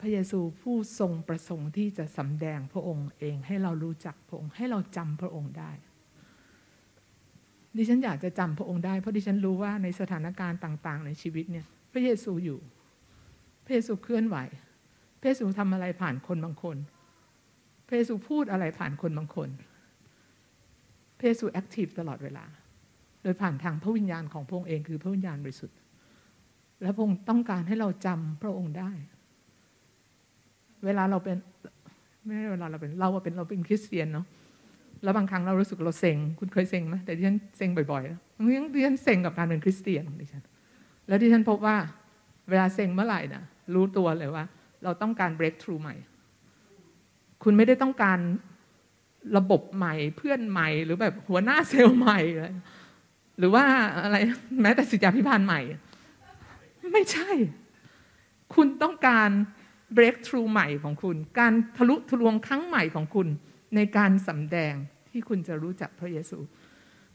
[0.00, 5.70] พระเยซูผู้ทรงประสงค์ที่จะสำแดงพระองค์เองให้เรารู้จักพระองค์ให้เราจำพระองค์ได้
[7.76, 12.58] ดิฉันอยากจะจำพระองค์ได้เพราะดิฉันรู้ว่าในสถานการณ์ต่าง ๆ ในชีวิตเนี่ย พระเยซูอยู่
[13.64, 14.36] พระเยซูเคลื่อนไหว
[15.20, 16.76] พระเยซูทำอะไรผ่านคนบางคน
[17.86, 19.48] พระเยซูพูดอะไรผ่านคนบางคน
[21.18, 22.44] พระเยซู active ตลอดเวลา
[23.22, 25.76] โดยผ่านทางพระวิญญาณของพระองค์เองคือพระวิญญาณบริสุทธิ์
[26.82, 28.90] และพระองค์ต้องการให้เราจำพระองค์ได้
[30.84, 31.36] เวลาเราเป็น
[32.24, 34.26] ไม่ใช่เวลาเราเป็นเราเป็นเราเป็นคริสเตียนเนาะ
[35.02, 38.20] แล้วบางครั้งเรารู้สึกเราเซ็ง คุณเคยเซ็งไหมแต่ดิฉันเซ็งบ่อยๆแล้ว
[38.74, 40.42] ดิฉันเซ็งกับการเป็นคริสเตียนของดิฉัน
[41.08, 41.76] แล้วดิฉันพบว่า
[42.50, 43.42] เวลาเซ็งเมื่อไหร่นะ
[43.74, 44.44] รู้ตัวเลยว่า
[44.84, 45.94] เราต้องการ breakthrough ใหม่
[47.42, 48.18] คุณไม่ได้ต้องการ
[49.36, 52.54] ระบบใหม่เพื่อนใหม่หรือแบบหัวหน้าเซลล์ใหม่เลย
[53.38, 53.64] หรือว่า
[54.02, 54.16] อะไร
[54.62, 55.60] แม้แต่สิทธิพิบาลใหม่
[56.92, 57.30] ไม่ใช่
[58.54, 59.30] คุณต้องการ
[59.96, 63.28] breakthrough ใหม่ของคุณ การทะลุทะลวงครั้งใหม่ของคุณ
[63.74, 64.74] ในการสำแดง
[65.10, 66.38] ที่คุณจะรู้จักพระเยซู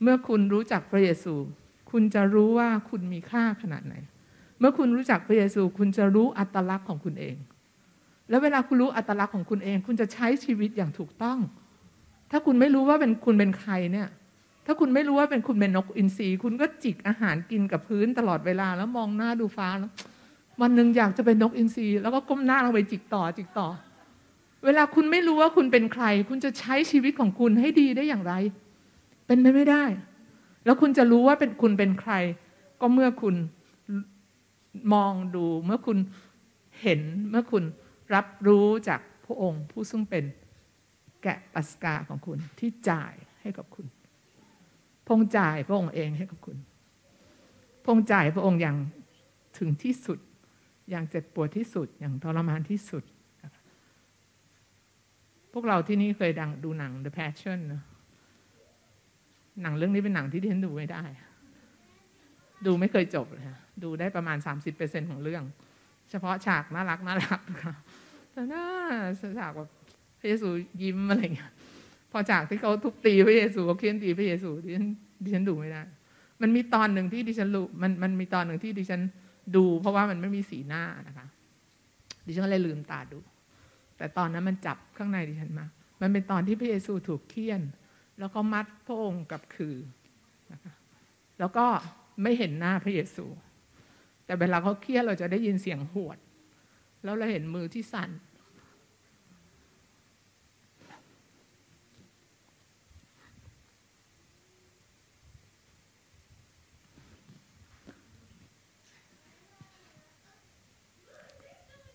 [0.01, 1.33] เมื่อคุณรู้จักพระเยซู
[1.91, 3.95] คุณจะรู้ว่าคุณมีค่าขนาดไหน
[4.59, 7.35] เมื่อคุณรู้จักพระเยซู คุณจะรู้อัตลักษณ์ของคุณเอง
[8.29, 11.39] แล้วเวลาคุณรู้อัตลักษณ์ของคุณเอง คุณจะใช้ชีวิตอย่างถูกต้อง
[12.31, 14.07] ถ้าคุณไม่รู้ว่าเป็นคุณเป็นใครเนี่ย
[14.65, 19.91] ถ้าคุณไม่รู้ว่าเป็นคุณเป็นนกอินทรีคุณก็จิกอาหารกินกับพื้นตลอดเวลาแล้วมองหน้าดูฟ้าแล้ว
[20.61, 23.67] วันหนึ่งอยากจะเป็นนกอินทรีแล้วก็ก้มหน้าลงไปจิกต่อจิกต่อ
[24.65, 28.33] เวลาคุณไม่รู้ว่าคุณเป็นใคร คุณจะใช้ชีวิตของคุณให้ดีได้อย่างไร
[29.27, 29.83] เป็นไปไม่ได้
[30.65, 32.13] แล้วคุณจะรู้ว่าเป็นคุณเป็นใคร
[32.81, 33.35] ก็เมื่อคุณ
[34.93, 35.97] มองดูเมื่อคุณ
[36.81, 37.63] เห็นเมื่อคุณ
[38.15, 40.23] รับรู้จากพระองค์ ผู้ซึ่งเป็น
[41.23, 43.85] แกะปัสกาของคุณที่จ่ายให้กับคุณ
[45.07, 46.57] พงจ่ายพระองค์เองให้กับคุณ
[47.85, 48.77] พงจ่ายพระองค์อย่าง
[49.57, 50.19] ถึงที่สุด
[50.89, 53.03] อย่างเจ็บปวดที่สุด อย่างทรมานที่สุด
[55.53, 57.81] พวกเราที่นี่เคยดังดูหนัง The Passion นะ
[59.61, 61.03] หนังเรื่องนี้เป็นหนังที่ดิฉันดูไม่ได้
[62.65, 63.45] ดูไม่เคยจบเลย
[63.83, 64.37] ดูได้ประมาณ
[64.73, 65.43] 30%ของเรื่อง
[66.09, 67.41] เฉพาะฉากน่ารักน่ารัก
[68.31, 68.65] แต่น่า
[69.39, 69.69] ฉากแบบ
[70.19, 70.49] พระเยซู
[70.81, 71.51] ยิ้มอะไรเงี้ย
[72.11, 74.87] พอจากที่เขาทุบตีพระเยซูเขาเคี่ยนตีพระเยซูดิฉัน
[75.23, 75.81] ดิฉันดูไม่ได้
[76.41, 79.01] มันมีตอนหนึ่งที่ดิฉันรู้มันมันมีตอนหนึ่งที่ดิฉัน
[79.55, 81.27] ดูเพราะว่ามันไม่มีสีหน้านะคะ
[82.25, 83.19] ดิฉันก็เลยลืมตาดู
[83.97, 85.65] แต่ตอนนั้นมันจับข้างในดิฉันมา
[86.01, 87.61] มันเป็นตอนที่พระเยซูถูกเคี่ยน
[88.19, 89.75] แล้วก็มัดพระองค์กับคือ
[90.51, 90.73] นะคะ
[91.39, 91.65] แล้วก็
[92.21, 93.25] ไม่เห็นหน้าพระเยซู
[94.25, 96.17] แต่เวลาเขาเคี่ยนเราจะได้ยินเสียงหวด
[97.03, 98.09] แล้วเราเห็นมือที่สั่น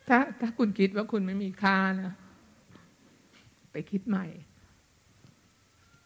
[0.09, 2.15] ถ้าถ้าคุณคิดว่าคุณไม่มีค่านะ
[3.73, 4.27] ไปคิดใหม่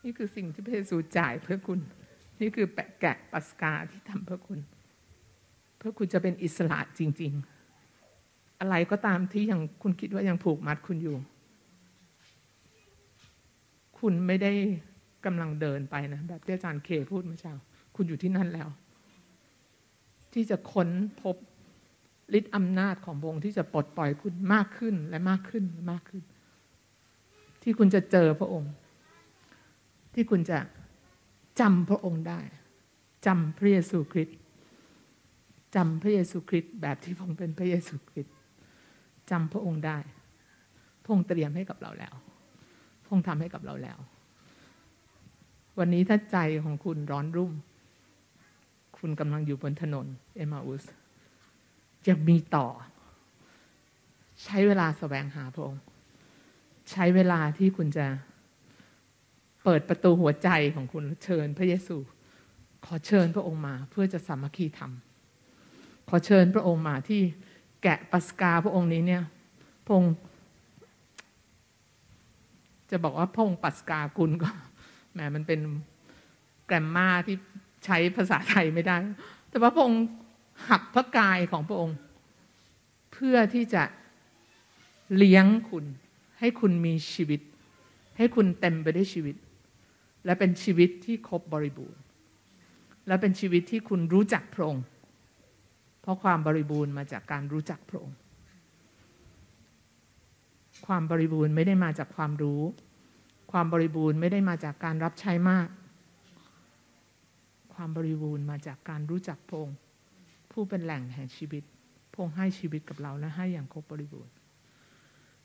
[0.05, 1.81] นี่คือสิ่งที่พระเยซูจ่ายเพื่อคุณ
[2.41, 4.61] นี่คือแปะแกะปัสกาที่ทำเพื่อคุณ
[5.79, 7.33] เพื่อคุณจะเป็นอิสระจริง
[7.97, 11.17] ๆ อะไรก็ตามที่ยังคุณคิดว่ายังผูกมัดคุณอยู่
[13.99, 14.53] คุณไม่ได้
[15.25, 17.55] กำลังเดินไปนะ แบบที่อาจารย์เคพูดเมื่อเช้า
[17.97, 18.69] คุณอยู่ที่นั่นแล้ว
[20.33, 20.89] ที่จะค้น
[21.23, 21.37] พบ
[22.39, 26.23] ฤทธิ์อำนาจของพระองค์ที่จะปลดปล่อยคุณมากขึ้นและมากขึ้นมากขึ้น
[27.63, 28.73] ที่คุณจะเจอพระองค์
[30.15, 30.59] ที่คุณจะ
[31.61, 32.41] จำพระองค์ได้
[33.27, 34.39] จำพระเยซูคริสต์
[35.77, 38.35] จำพระเยซูคริสต์แบบที่พระองค์เป็นพระเยซูคริสต์
[39.31, 39.99] จำพระองค์ได้
[41.03, 42.15] พระองค์เตรียมให้กับเราแล้ว
[43.03, 43.99] พระองค์ทำให้กับเราแล้ว
[45.79, 47.53] วันนี้ถ้าใจของคุณร้อนรุ่ม
[48.99, 50.07] คุณกำลังอยู่บนถนน
[50.37, 50.85] เอมาอุส
[52.09, 52.67] ยังมีต่อ
[54.45, 55.83] ใช้เวลาสแสวงหาพระองค์
[56.91, 58.07] ใช้เวลาที่คุณจะ
[59.65, 61.97] เปิดประตูหัวใจของคุณเชิญพระเยซู
[62.87, 64.93] ขอเชิญพระองค์มาเพื่อจะสามัคคีธรรม
[66.09, 67.21] ขอเชิญพระองค์มาที่
[67.83, 69.23] แกะปัสกาพระองค์นี้เนี่ย
[69.85, 70.13] พระองค์
[72.91, 74.49] จะบอกว่าพระองค์ปัสกาคุณก็
[75.13, 75.61] แหมมันเป็น
[76.67, 77.37] แกรมมาที่
[77.85, 78.97] ใช้ภาษาไทยไม่ได้
[79.49, 80.03] แต่ว่าพระองค์
[80.69, 81.97] หักพระกายของพระองค์
[83.13, 83.83] เพื่อที่จะ
[85.17, 85.85] เลี้ยงคุณ
[86.39, 87.41] ให้คุณมีชีวิต
[88.17, 89.37] ให้คุณเต็มไปด้วยชีวิต
[90.25, 92.01] และเป็นชีวิตที่ครบบริบูรณ์
[93.07, 94.85] และเป็นชีวิตที่คุณรู้จักพระองค์
[96.01, 98.17] เพราะความบริบูรณ์มาจากการรู้จักพระองค์
[100.87, 102.61] ความบริบูรณ์ไม่ได้มาจากความรู้
[103.53, 105.69] ความบริบูรณ์ไม่ได้มาจากการรับใช้มาก
[107.75, 109.77] ความบริบูรณ์มาจากการรู้จักพระองค์
[110.53, 111.63] ผู้เป็นแหล่งแห่งชีวิต
[112.15, 114.35] พงให้ชีวิตกับเราและให้อย่างครบบริบูรณ์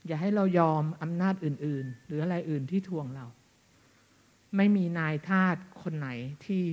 [0.07, 3.25] อย่าให้เรายอมอำนาจอื่น ๆ หรืออะไรอื่นที่ทวงเรา
[4.55, 6.09] ไม่มีนายทาสคนไหน
[6.45, 6.63] ที่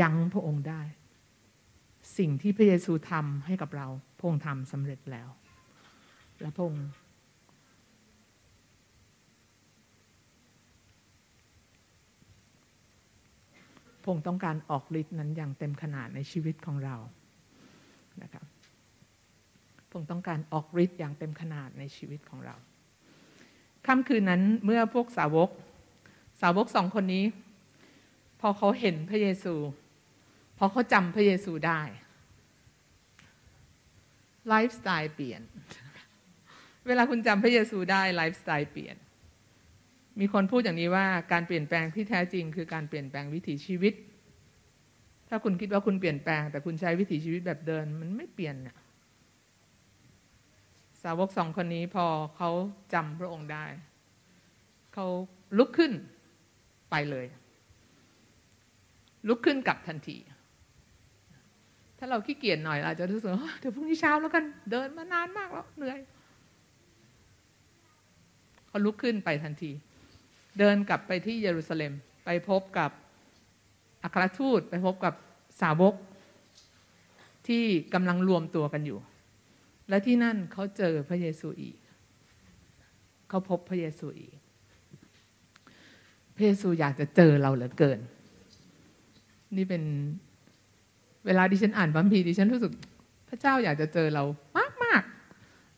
[0.00, 0.82] ยั้งพระองค์ได้
[2.18, 3.86] สิ่งที่พระเยซูทำให้กับเรา
[4.20, 5.28] พงทำสำเร็จแล้ว
[6.40, 6.99] และพงพ
[14.14, 16.96] งต้องการออกฤทธิ์นั้นอย่างเต็มขนาดในชีวิตของเรา
[18.22, 18.44] นะครับ
[19.90, 22.54] พงต้องการออกฤทธิ์อย่างเต็มขนาดในชีวิตของเรา
[23.86, 25.50] ค่ำคืนนั้นเมื่อพวกสาวก
[26.40, 27.24] สาวกสองคนนี้
[28.40, 29.54] พอเขาเห็นพระเยซู
[30.58, 31.80] พอเขาจำพระเยซูได้
[34.48, 35.42] ไลฟ์สไตล์เปลี่ยน
[36.86, 38.96] เวลาคุณจำพระเยซูได้ไลฟ์สไตล์เปลี่ยน
[40.20, 43.94] มีคนพูดอย่างนี้ว่าการเปลี่ยนแปลงที่แท้จริง คือการเปลี่ยนแปลงวิถีชีวิต
[45.28, 48.76] ถ้าคุณคิดว่าคุณเปลี่ยนแปลง แต่คุณใช้วิถีชีวิตแบบเดิน มันไม่เปลี่ยนเนี่ย
[51.02, 52.06] สาวกสองคนนี้พอ
[52.36, 52.50] เขา
[52.94, 53.64] จำพระองค์ได้
[54.94, 55.06] เขา
[55.58, 55.92] ลุกขึ้น
[56.90, 57.26] ไปเลย
[59.28, 60.16] ลุกขึ้นกลับทันที
[61.98, 65.98] ถ้าเราขี้เกียจหน่อยอาจจะรู้สึกเดี๋ยวพรุ่งนี้เช้าแล้วกันเดินมานานมากแล้วเหนื่อย
[68.68, 69.72] เขาลุกขึ้นไปทันที
[70.58, 71.92] เดินกลับไปที่เยรูซาเล็ม
[72.24, 72.90] ไปพบกับ
[74.02, 75.14] อัครทูต ไปพบกับ
[75.60, 75.94] สาวก
[77.48, 78.98] ที่กำลังรวมตัวกันอยู่
[79.88, 81.76] และที่นั่นเขาเจอพระเยซูอีก
[83.28, 84.34] เขาพบพระเยซูอีก
[86.34, 87.98] พระเยซูอยากจะเจอเราเหลือเกิน
[89.56, 89.82] นี่เป็น
[91.26, 92.72] เวลาดิฉันอ่านบัมพีดิฉันรู้สึก
[93.28, 94.24] พระเจ้าอยากจะเจอเรา
[94.56, 94.59] มา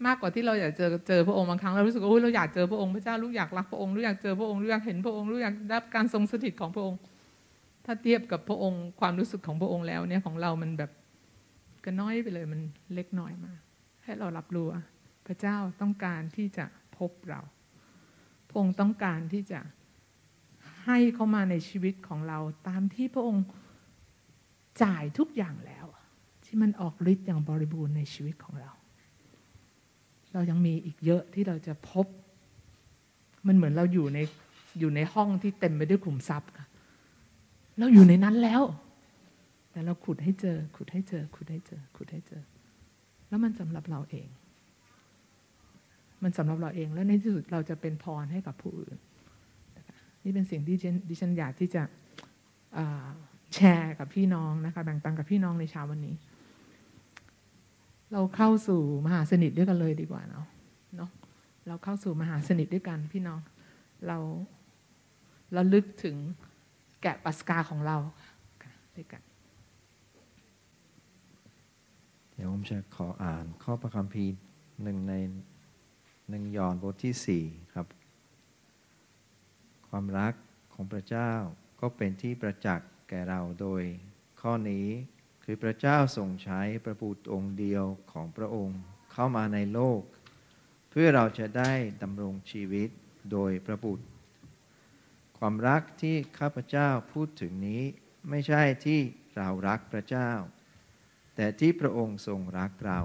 [0.07, 6.99] มากกว่าที่เราอยากเจอเจอพระองค์บางครั้งเรารู้สึกว่าเราอยากเจอพระองค์พระเจ้าลูกอยากรักพระองค์ลูกอยากเจอพระองค์ลูกอยากเห็นพระองค์ลูกอยากรับการทรงสถิตของพระองค์
[7.85, 10.91] ถ้าเทียบกับพระองค์ความรู้สึกของพระองค์แล้วเนี่ยของเรามันแบบ
[11.85, 12.61] ก็น้อยไปเลยมัน
[12.95, 13.61] เล็กน้อยมาก
[14.05, 14.67] ให้เรารับรู้
[15.27, 16.65] พระเจ้าต้องการที่จะ
[16.99, 17.41] พบเรา
[18.49, 19.61] พระองค์ต้องการที่จะ
[20.85, 22.39] ให้เข้ามาในชีวิตของเรา
[22.69, 23.45] ตามที่พระองค์
[24.83, 25.87] จ่ายทุกอย่างแล้ว
[26.45, 28.73] ที่มันออกฤทธิ์อย่างบริบูรณ์ในชีวิตของเรา
[30.33, 32.07] เรายังมีอีกเยอะที่เราจะพบ
[33.47, 34.19] มันเหมือนเราอยู่ใน
[34.79, 36.67] อยู่ในห้องที่เต็มไปด้วยขุมทรัพย์ค่ะ
[37.79, 38.63] เราอยู่ในนั้นแล้ว
[39.71, 42.43] แต่เราขุดให้เจอ ขุดให้เจอ ขุดให้เจอ ขุดให้เจอ
[43.29, 44.29] แล้วมันสำหรับเราเอง
[46.23, 48.97] มันสำหรับเราเองแล้วในที่สุดเราจะเป็นพรให้กับผู้อื่น
[50.25, 50.77] นี่เป็นสิ่งที่
[51.09, 51.83] ดิฉันอยากที่จะ
[53.55, 56.15] แชร์กับพี่น้องนะคะแบ่งปันกับพี่น้องในเช้าวันนี้
[58.13, 60.47] เราเข้าสู่มหาสนิทด้วยกันเลยดีกว่าเนาะ
[60.97, 61.11] เนาะ
[61.67, 63.41] เราเข้าสู่มหาสนิทด้วยกันพี่น้อง
[64.07, 64.19] เรา
[65.53, 66.17] เราลึกถึง
[67.03, 67.97] แกะปัสกาของเรา
[68.97, 69.23] ด้วยกัน
[72.35, 74.33] เดี๋ยวผมจะขออ่านข้อพระคัมภีร์
[74.83, 75.15] หนึ่งใน
[76.31, 77.45] หนึ่งยอนบทที่สี่
[77.75, 77.87] ครับ
[79.89, 80.35] ความรัก
[80.73, 81.31] ของพระเจ้า
[81.81, 83.83] ก็เป็นที่ประจักษ์แก่เราโดย
[84.41, 84.87] ข้อนี้
[85.45, 88.81] คือพระเจ้าทรงใช้พระบุตรองค์เดียวของพระองค์
[89.13, 90.03] เข้ามาในโลก
[90.91, 91.73] เพื่อเราจะได้
[92.03, 92.89] ดำรงชีวิต
[93.33, 94.07] โดยพระบุตร
[95.39, 97.83] ความรักที่ข้าพเจ้าพูดถึงนี้
[98.29, 99.01] ไม่ใช่ที่
[99.37, 100.31] เรารักพระเจ้า
[101.35, 103.01] แต่ที่พระองค์ทรงรักเรา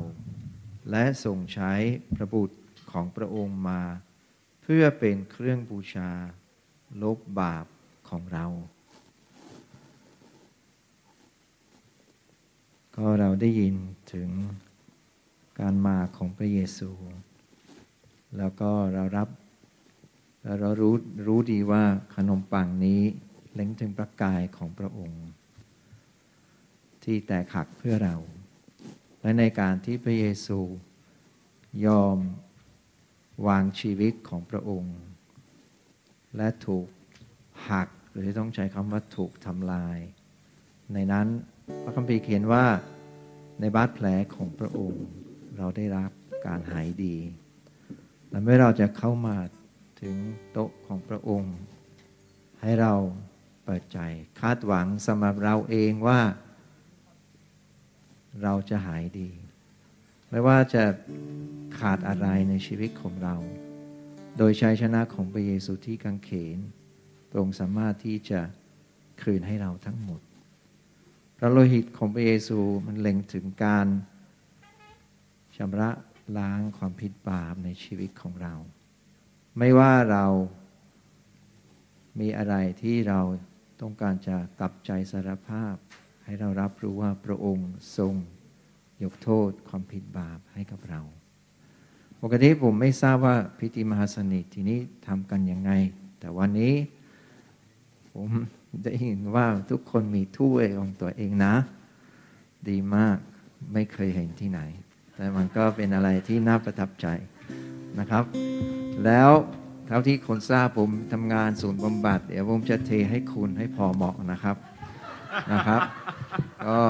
[0.92, 1.74] และทรงใช้
[2.16, 2.58] พระบุตร
[2.92, 3.82] ของพระองค์มา
[4.64, 6.12] เพื่อเป็นเครื่องบูชา
[7.04, 7.66] ลบบาป
[8.10, 8.46] ของเรา
[13.02, 13.76] ก็เราได้ยิน
[14.14, 14.30] ถึง
[15.60, 16.92] การมาของพระเยซู
[18.38, 19.30] แล้วก็เรารับ
[20.44, 20.96] แล้วเรารู้
[21.28, 21.84] รู้ดีว่า
[22.16, 23.02] ขนมปังนี้
[23.54, 25.26] เล็งถึงประกายของพระองค์
[27.04, 28.16] ที่แตกหักเพื่อเรา
[29.22, 30.60] และในการที่พระเยซู
[31.86, 32.18] ยอม
[33.48, 34.98] วางชีวิตของพระองค์
[36.38, 36.88] และถูก
[37.70, 39.98] หักหรือต้องใช้คำว่าถูกทำลาย
[40.94, 41.28] ในนั้น
[41.84, 42.66] พระคัมภีร์เขียนว่า
[43.60, 44.06] ในบาดแผล
[44.36, 45.06] ของพระองค์
[45.58, 46.12] เราได้รับ
[46.46, 47.16] การหายดี
[48.30, 49.38] และเมื่อเราจะเข้ามา
[50.02, 50.16] ถึง
[50.52, 51.56] โต๊ะของพระองค์
[52.62, 52.94] ให้เรา
[53.64, 54.00] เปิดใจ
[54.42, 56.22] คาดหวังสำหรับเราเองว่า
[58.44, 59.30] เราจะหายดี
[60.30, 60.84] ไม่ว่าจะ
[61.80, 63.36] ขาดอะไรในชีวิตของเรา
[64.38, 66.58] โดยชัยชนะของพระเยซูที่กังเขน
[67.30, 68.40] พระองค์สามารถที่จะ
[69.22, 70.22] คืนให้เราทั้งหมด
[71.40, 73.88] พระโลหิตของพระเยซูมันเล็งถึงการ
[75.56, 75.90] ชำระ
[76.38, 78.54] ล้างความผิดบาปในชีวิตของเรา
[79.58, 80.26] ไม่ว่าเรา
[82.20, 83.20] มีอะไรที่เรา
[83.82, 85.76] ต้องการจะกลับใจสารภาพ
[86.24, 88.14] ให้เรารับรู้ว่าพระองค์ทรง
[89.04, 91.02] ยกโทษความผิดบาปให้กับเรา
[92.22, 95.72] ปกติผมไม่ทราบว่าพิธีมหาสนิทที่นี้ทำกันยังไง
[96.20, 96.74] แต่วันนี้
[98.12, 98.30] ผม
[98.84, 101.56] ได้เห็นว่าทุกคนมีถ้วยของตัวเองนะ
[102.70, 103.18] ดีมาก
[103.74, 104.62] ไม่เคยเห็นที่ไหน
[105.16, 107.08] แต่มันก็เป็นอะไรที่น่าประทับใจ
[108.00, 108.24] นะครับ
[109.06, 109.32] แล้ว
[109.88, 114.58] เท่าที่คนทราบผมทำงานศูนย์บำบัด เดี๋ยวผมจะเทให้คุณให้พอเหมาะนะครับ
[115.54, 115.82] นะครับ
[116.68, 116.82] ก็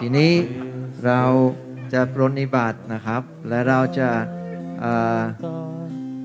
[0.00, 0.32] ทีนี้
[1.06, 1.22] เรา
[1.92, 4.10] จะปรนิบัตินะครับ และเราจะ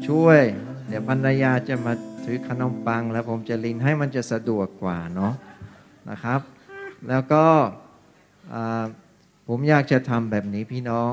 [0.07, 0.41] ช่วย
[0.87, 1.93] เดี๋ยวภรรยาจะมา
[2.25, 5.33] ถือขนมปัง แล้วผมจะลินให้มันจะสะดวกกว่าเนาะ
[6.09, 6.41] นะครับ
[7.09, 7.45] แล้วก็
[9.47, 11.11] ผมอยากจะทำแบบนี้พี่น้อง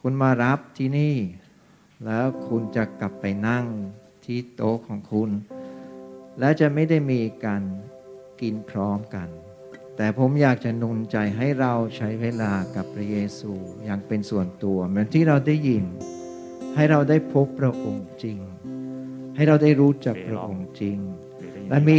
[0.00, 1.16] คุณมารับที่นี่
[2.04, 3.64] แล้วคุณจะกลับไปนั่ง
[4.24, 5.30] ที่โต๊ะของคุณ
[6.38, 7.62] และจะไม่ได้มีการ
[8.40, 9.28] กินพร้อมกัน
[9.96, 13.52] แต่ผมอยากจะนุนใจให้เราใช้เวลากับพระเยซู
[13.84, 15.84] อย่างเป็นส่วนตัว เหมือนที่เราได้ยิน
[16.74, 18.38] ให้เราได้พบพระองค์จริง
[19.36, 20.98] ให้เราได้รู้จักพระองค์จริง
[21.68, 21.96] และมี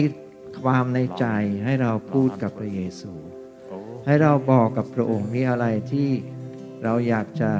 [0.62, 1.26] ความในใจ
[1.66, 3.14] ให้เราพูดกับพระเยซู
[4.06, 6.10] ให้เราบอกกับพระองค์มีอะไรที่
[6.84, 7.52] เราอยากจะ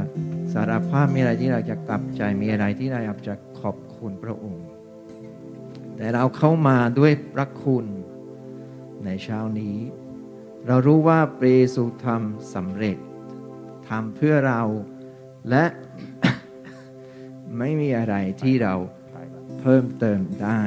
[0.54, 4.66] สารภาพมีอะไรที่เราจะกลับใจมีอะไรที่เราอยากจะขอบคุณพระองค์
[5.98, 7.86] แต่เราเข้ามาด้วยพระคุณ
[9.06, 9.78] ในเช้านี้
[10.68, 12.98] เรารู้ว่าเปรซูทำสำเร็จ
[13.88, 14.62] ทำเพื่อเรา
[15.50, 15.66] และ
[17.58, 18.76] ไม่มีอะไรที่เรา
[19.68, 20.64] เพิ่มเติมได้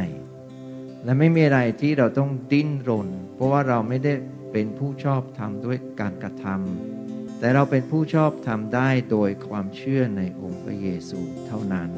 [1.04, 4.12] และไม่มีอะไรที่เราต้องดิ้นรน เพราะว่าเราไม่ได้
[4.52, 11.90] เป็นผู้ชอบทำด้วยการกระทำแต่เราเป็นผู้ชอบทำได้โดยความเชื่อในองค์พระเยซูเท่านั้น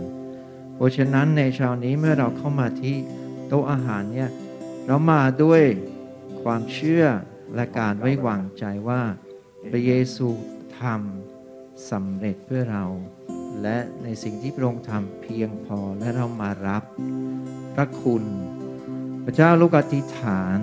[0.74, 2.96] เพราะฉะนั้นในเช้านี้เมื่อเราเข้ามาที่
[3.48, 4.30] โต๊ะอาหารเนี่ย
[4.86, 5.62] เรามาด้วย
[6.42, 7.04] ความเชื่อ
[7.54, 9.02] และการไว้วางใจว่า
[9.70, 10.28] พระเยซู
[10.80, 12.84] ทำสำเร็จเพื่อเรา
[13.62, 16.82] และในสิ่งที่พระองค์ทำเพียงพอและเรามารับ
[17.74, 18.24] พระคุณ
[19.24, 20.58] พระเจ้าลูกอธิษฐาน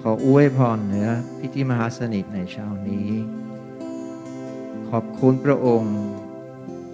[0.00, 1.08] ขออวยพรเหนือ
[1.40, 3.10] พิธีมหาสนิทในเช้านี้
[4.90, 5.96] ขอบคุณพระองค์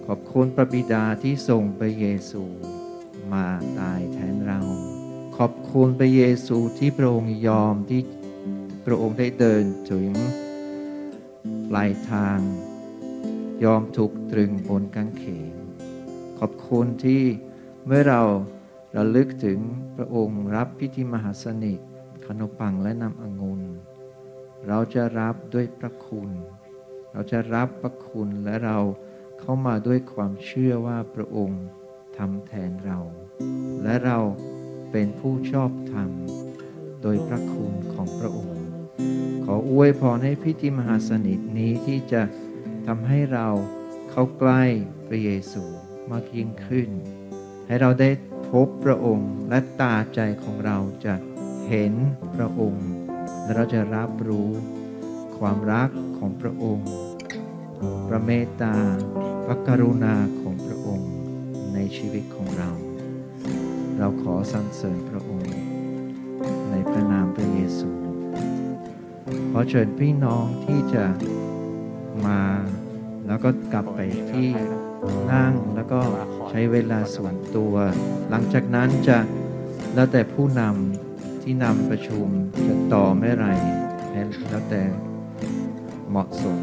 [0.06, 2.44] ขอบคุณพระบิดาที่ส่งพระเยซู
[3.32, 3.46] มา
[3.78, 4.60] ตายแทนเรา
[5.36, 8.00] ขอบคุณพระเยซูที่พระองค์ยอมที่
[8.84, 10.10] พระองค์ได้เดินถึง
[11.68, 12.38] ปลายทาง
[13.64, 15.54] ยอมถูกตรึงบนกางเขน
[16.38, 17.22] ขอบคุณที่
[17.86, 18.22] เมื่อเรา
[18.96, 19.58] ระลึกถึง
[19.96, 21.78] พระองค์รับพิธีมหาสนิท
[22.26, 23.62] ขนมปังและน้ำองุ่น
[24.66, 26.30] เราจะรับด้วยพระคุณ
[27.12, 28.78] เราจะรับพระคุณและเรา
[29.40, 31.64] เข้ามาด้วยความเชื่อว่าพระองค์
[32.16, 32.98] ทำแทนเรา
[33.82, 34.18] และเรา
[34.90, 36.10] เป็นผู้ชอบธรรม
[37.02, 38.58] โดยพระคุณของพระองค์
[39.44, 42.22] ขออวยพรให้พิธีมหาสนิทนี้ที่จะ
[42.86, 43.48] ทำให้เรา
[44.10, 44.62] เข้าใกล้
[45.06, 45.62] พระเยซู
[46.10, 46.88] มากยิ่งขึ้น
[47.66, 48.10] ให้เราได้
[48.50, 51.14] พบพระองค์และตาใจของเราจะ
[51.68, 51.92] เห็น
[52.34, 52.88] พระองค์
[53.42, 54.50] และเราจะรับรู้
[55.38, 56.90] ความรักของพระองค์
[58.08, 58.76] พระเมตตา
[59.44, 61.10] พระกรุณาของพระองค์
[61.74, 62.70] ในชีวิตของเรา
[63.98, 65.54] เราขอสรรเสริญพระองค์
[66.70, 67.90] ในพระนามพระเยซู
[69.50, 71.04] ขอเชิญพี่น้องที่จะ
[72.28, 72.40] มา
[73.26, 74.00] แล้วก็กลับไป
[74.30, 74.48] ที่
[75.32, 76.00] นั่งแล้วก็
[76.50, 77.74] ใช้เวลาส่วนตัว
[78.30, 79.18] หลังจากนั้นจะ
[79.94, 82.26] แล้วแต่ผู้นำที่นำประชุม
[82.66, 83.48] จะต่อเมื่อไหร
[84.50, 84.82] แล้วแต่
[86.10, 86.58] เหมาะสม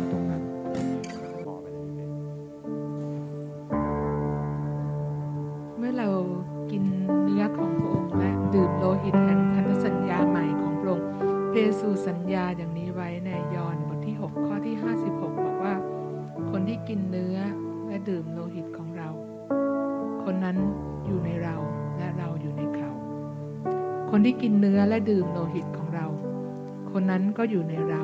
[26.92, 28.04] คนนั้นก็อยู่ในเรา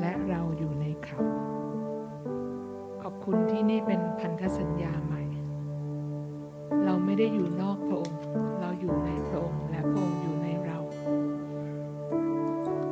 [0.00, 1.20] และเราอยู่ในเขา
[3.02, 5.22] ขอบคุณที่นี่เป็นพันธสัญญาใหม่
[6.84, 8.20] เราไม่ได้อยู่นอกพระองค์
[8.60, 10.78] เราอยู่ในพระองค์และพระองค์อยู่ในเรา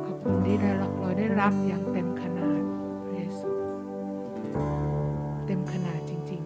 [0.05, 2.61] ขอบคุณที่ได้รับเราได้รับอย่างเต็มขนาด
[3.03, 3.49] พระเยซู
[5.45, 6.41] เต็มขนาดจริง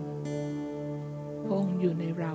[0.72, 2.34] ๆ พระองค์อยู่ในเรา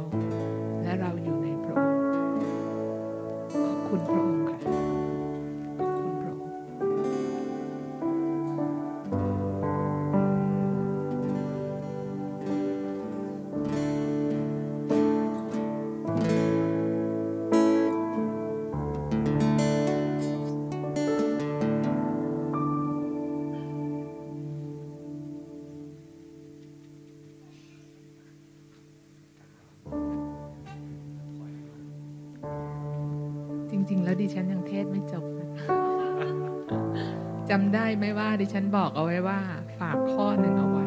[37.69, 39.41] ำได้ไหมว่าดิฉันบอกเอาไว้ว่า
[39.81, 40.87] ฝากข้อหนึ่งเอาไว้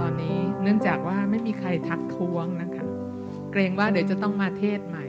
[0.00, 2.84] ตอนนี้เนื่องจากว่าไม่มีใครทักท้วงนะคะ
[3.52, 5.06] เกรงว่าเดี๋ยวจะต้องมาเทศใหม่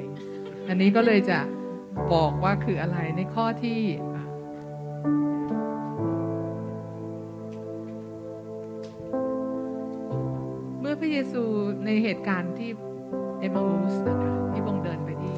[0.67, 1.39] อันนี้ก็เลยจะ
[2.13, 3.81] บอกว่าคืออะไรในข้อที่
[10.79, 11.43] เมื่อพระเยซู
[11.85, 12.69] ในเหตุการณ์ที่
[13.39, 15.37] เอมาอูสนะคะที่พระองเดินไปที่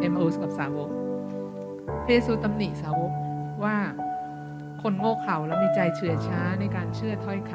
[0.00, 0.90] เอมาอูสกับสาวก
[2.04, 3.12] พระเยซูตำหนิสาวก
[4.82, 7.52] คนโง่เขลาและมีใจเฉื่อยช้าในการเชื่อถ้อยค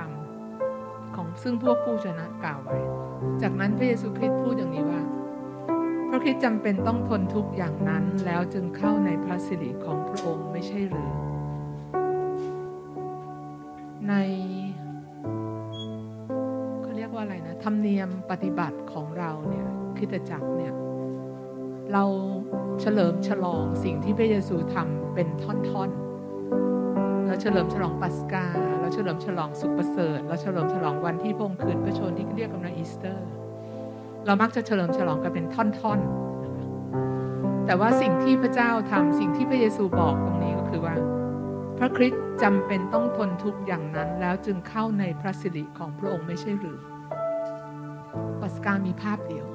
[0.58, 2.80] ำของซึ่งพวกผู้ชนะกล่าวไว้
[3.42, 5.02] จากนั้นพระเยซูคริสต์พูดอย่างนี้ว่า
[6.10, 11.12] พระคริสต์จำเป็นต้องทนทุกข์อย่างนั้นแล้วจึงเข้าในพระสิริของพระองค์ไม่ใช่หรือ
[14.10, 14.14] ใน
[16.82, 19.68] เขาเรียกว่าอะไรนะธรรมเนียมปฏิบัติของเราเนี่ย
[19.98, 20.74] คริสตจักเนี่ย
[21.94, 22.04] เรา
[22.82, 26.03] เฉลิมฉลองสิ่งที่พระเยซูทำเป็นท่อนๆ
[27.34, 28.46] เราเฉลิมฉลองปัสกา
[28.80, 33.28] เราเฉลิมฉลองสุขประเสริฐ เราเฉลิมฉลองวันที่พระองค์คืนพระชนที่เรียกกันว่าอีสเตอร์
[34.26, 40.96] เรามักจะเฉลิมฉลองกันเป็นท่อนๆ แต่ว่าสิ่งที่พระเจ้าทำสิ่งที่พระเยซูบอกตรงนี้ก็คือว่า
[41.78, 46.80] พระคริสต์จำเป็นต้องทนทุกข์อย่างนั้น แล้วจึงเข้าในพระสิริของพระองค์ไม่ใช่หรือ
[48.42, 49.46] ปัสกามีภาพเดียว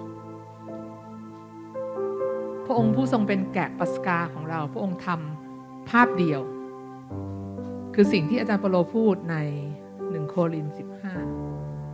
[2.67, 6.43] พระองค์ผู้ทรงเป็นแกะปัสกาของเรา พระองค์ทำภาพเดียว
[8.01, 9.37] คือสิ่งที่อาจารย์เปโลพูดใน
[10.11, 11.15] หนึ่งโครินสิบห้า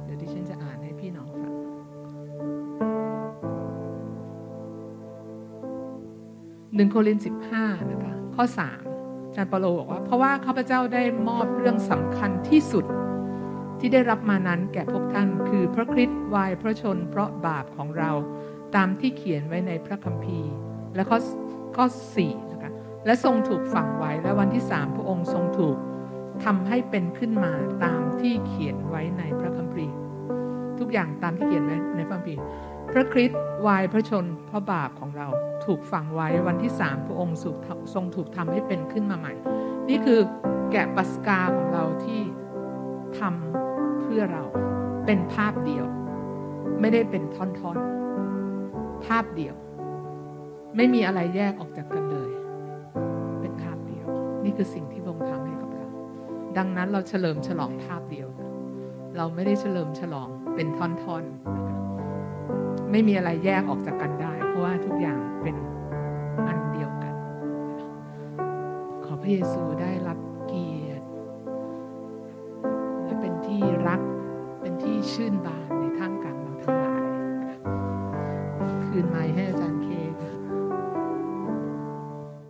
[0.05, 1.53] เดี๋ยวดิฉันจะอ่านให้พี่น้องฟัง
[6.75, 8.83] หนึ่งโครินสิบห้านะคะข้อสาม
[9.27, 12.85] อาจารย์เปโลบอกว่า เพราะว่าข้าพเจ้าได้มอบเรื่องสำคัญที่สุด
[13.81, 18.11] ที่ได้รับมานั้นแก่พวกท่านคือพระคริสต์วายพระชน เพราะบาปของเรา
[18.75, 20.53] ตามที่เขียนไว้ในพระคัมภีร์
[20.95, 21.19] และข้อ
[21.77, 21.87] ข้อ
[22.19, 22.73] 4นะคะ
[23.07, 25.79] และทรงถูกฝังไว้และวันที่สามพระองค์ทรงถูก
[26.45, 27.53] ทำให้เป็นขึ้นมา
[27.85, 29.95] ตามที่เขียนไว้ในพระคัมภีร์
[30.79, 32.41] ทุกอย่างตามที่เขียนไว้ในพระคัมภีร์
[32.93, 35.29] พระคริสต์วายพระชนเพราะบาปของเรา
[35.65, 37.39] ถูกฝังไว้วันที่สามพระองค์
[37.95, 39.35] ทรงถูกทำให้เป็นขึ้นมาใหม่
[39.89, 40.21] นี่คือ
[40.71, 42.21] แกะปัสกาของเราที่
[43.19, 44.45] ทำเพื่อเรา
[45.07, 45.87] เป็นภาพเดียว
[46.81, 49.55] ไม่ได้เป็นท่อนๆ ภาพเดียว
[50.77, 52.31] ไม่มีอะไรแยกออกจากกันเลย
[53.41, 54.07] เป็นภาพเดียว
[54.45, 55.03] นี่คือสิ่งที่
[56.59, 58.29] ดังนั้นเราเฉลิมฉลองภาพเดียว
[59.17, 65.57] เราไม่ได้เฉลิมฉลองเป็นท่อนๆ ไม่มีอะไรแยกออกจากกันได้ เพราะว่าทุกอย่างเป็น
[66.49, 67.15] อันเดียวกัน
[69.05, 71.07] ขอพระเยซูได้รับเกียรติ
[73.05, 74.01] และเป็นที่รัก
[74.61, 77.03] เป็นที่ชื่นบานในท่ามกลางเราทั้งหลาย
[78.87, 79.81] คืนไม้ให้อาจารย์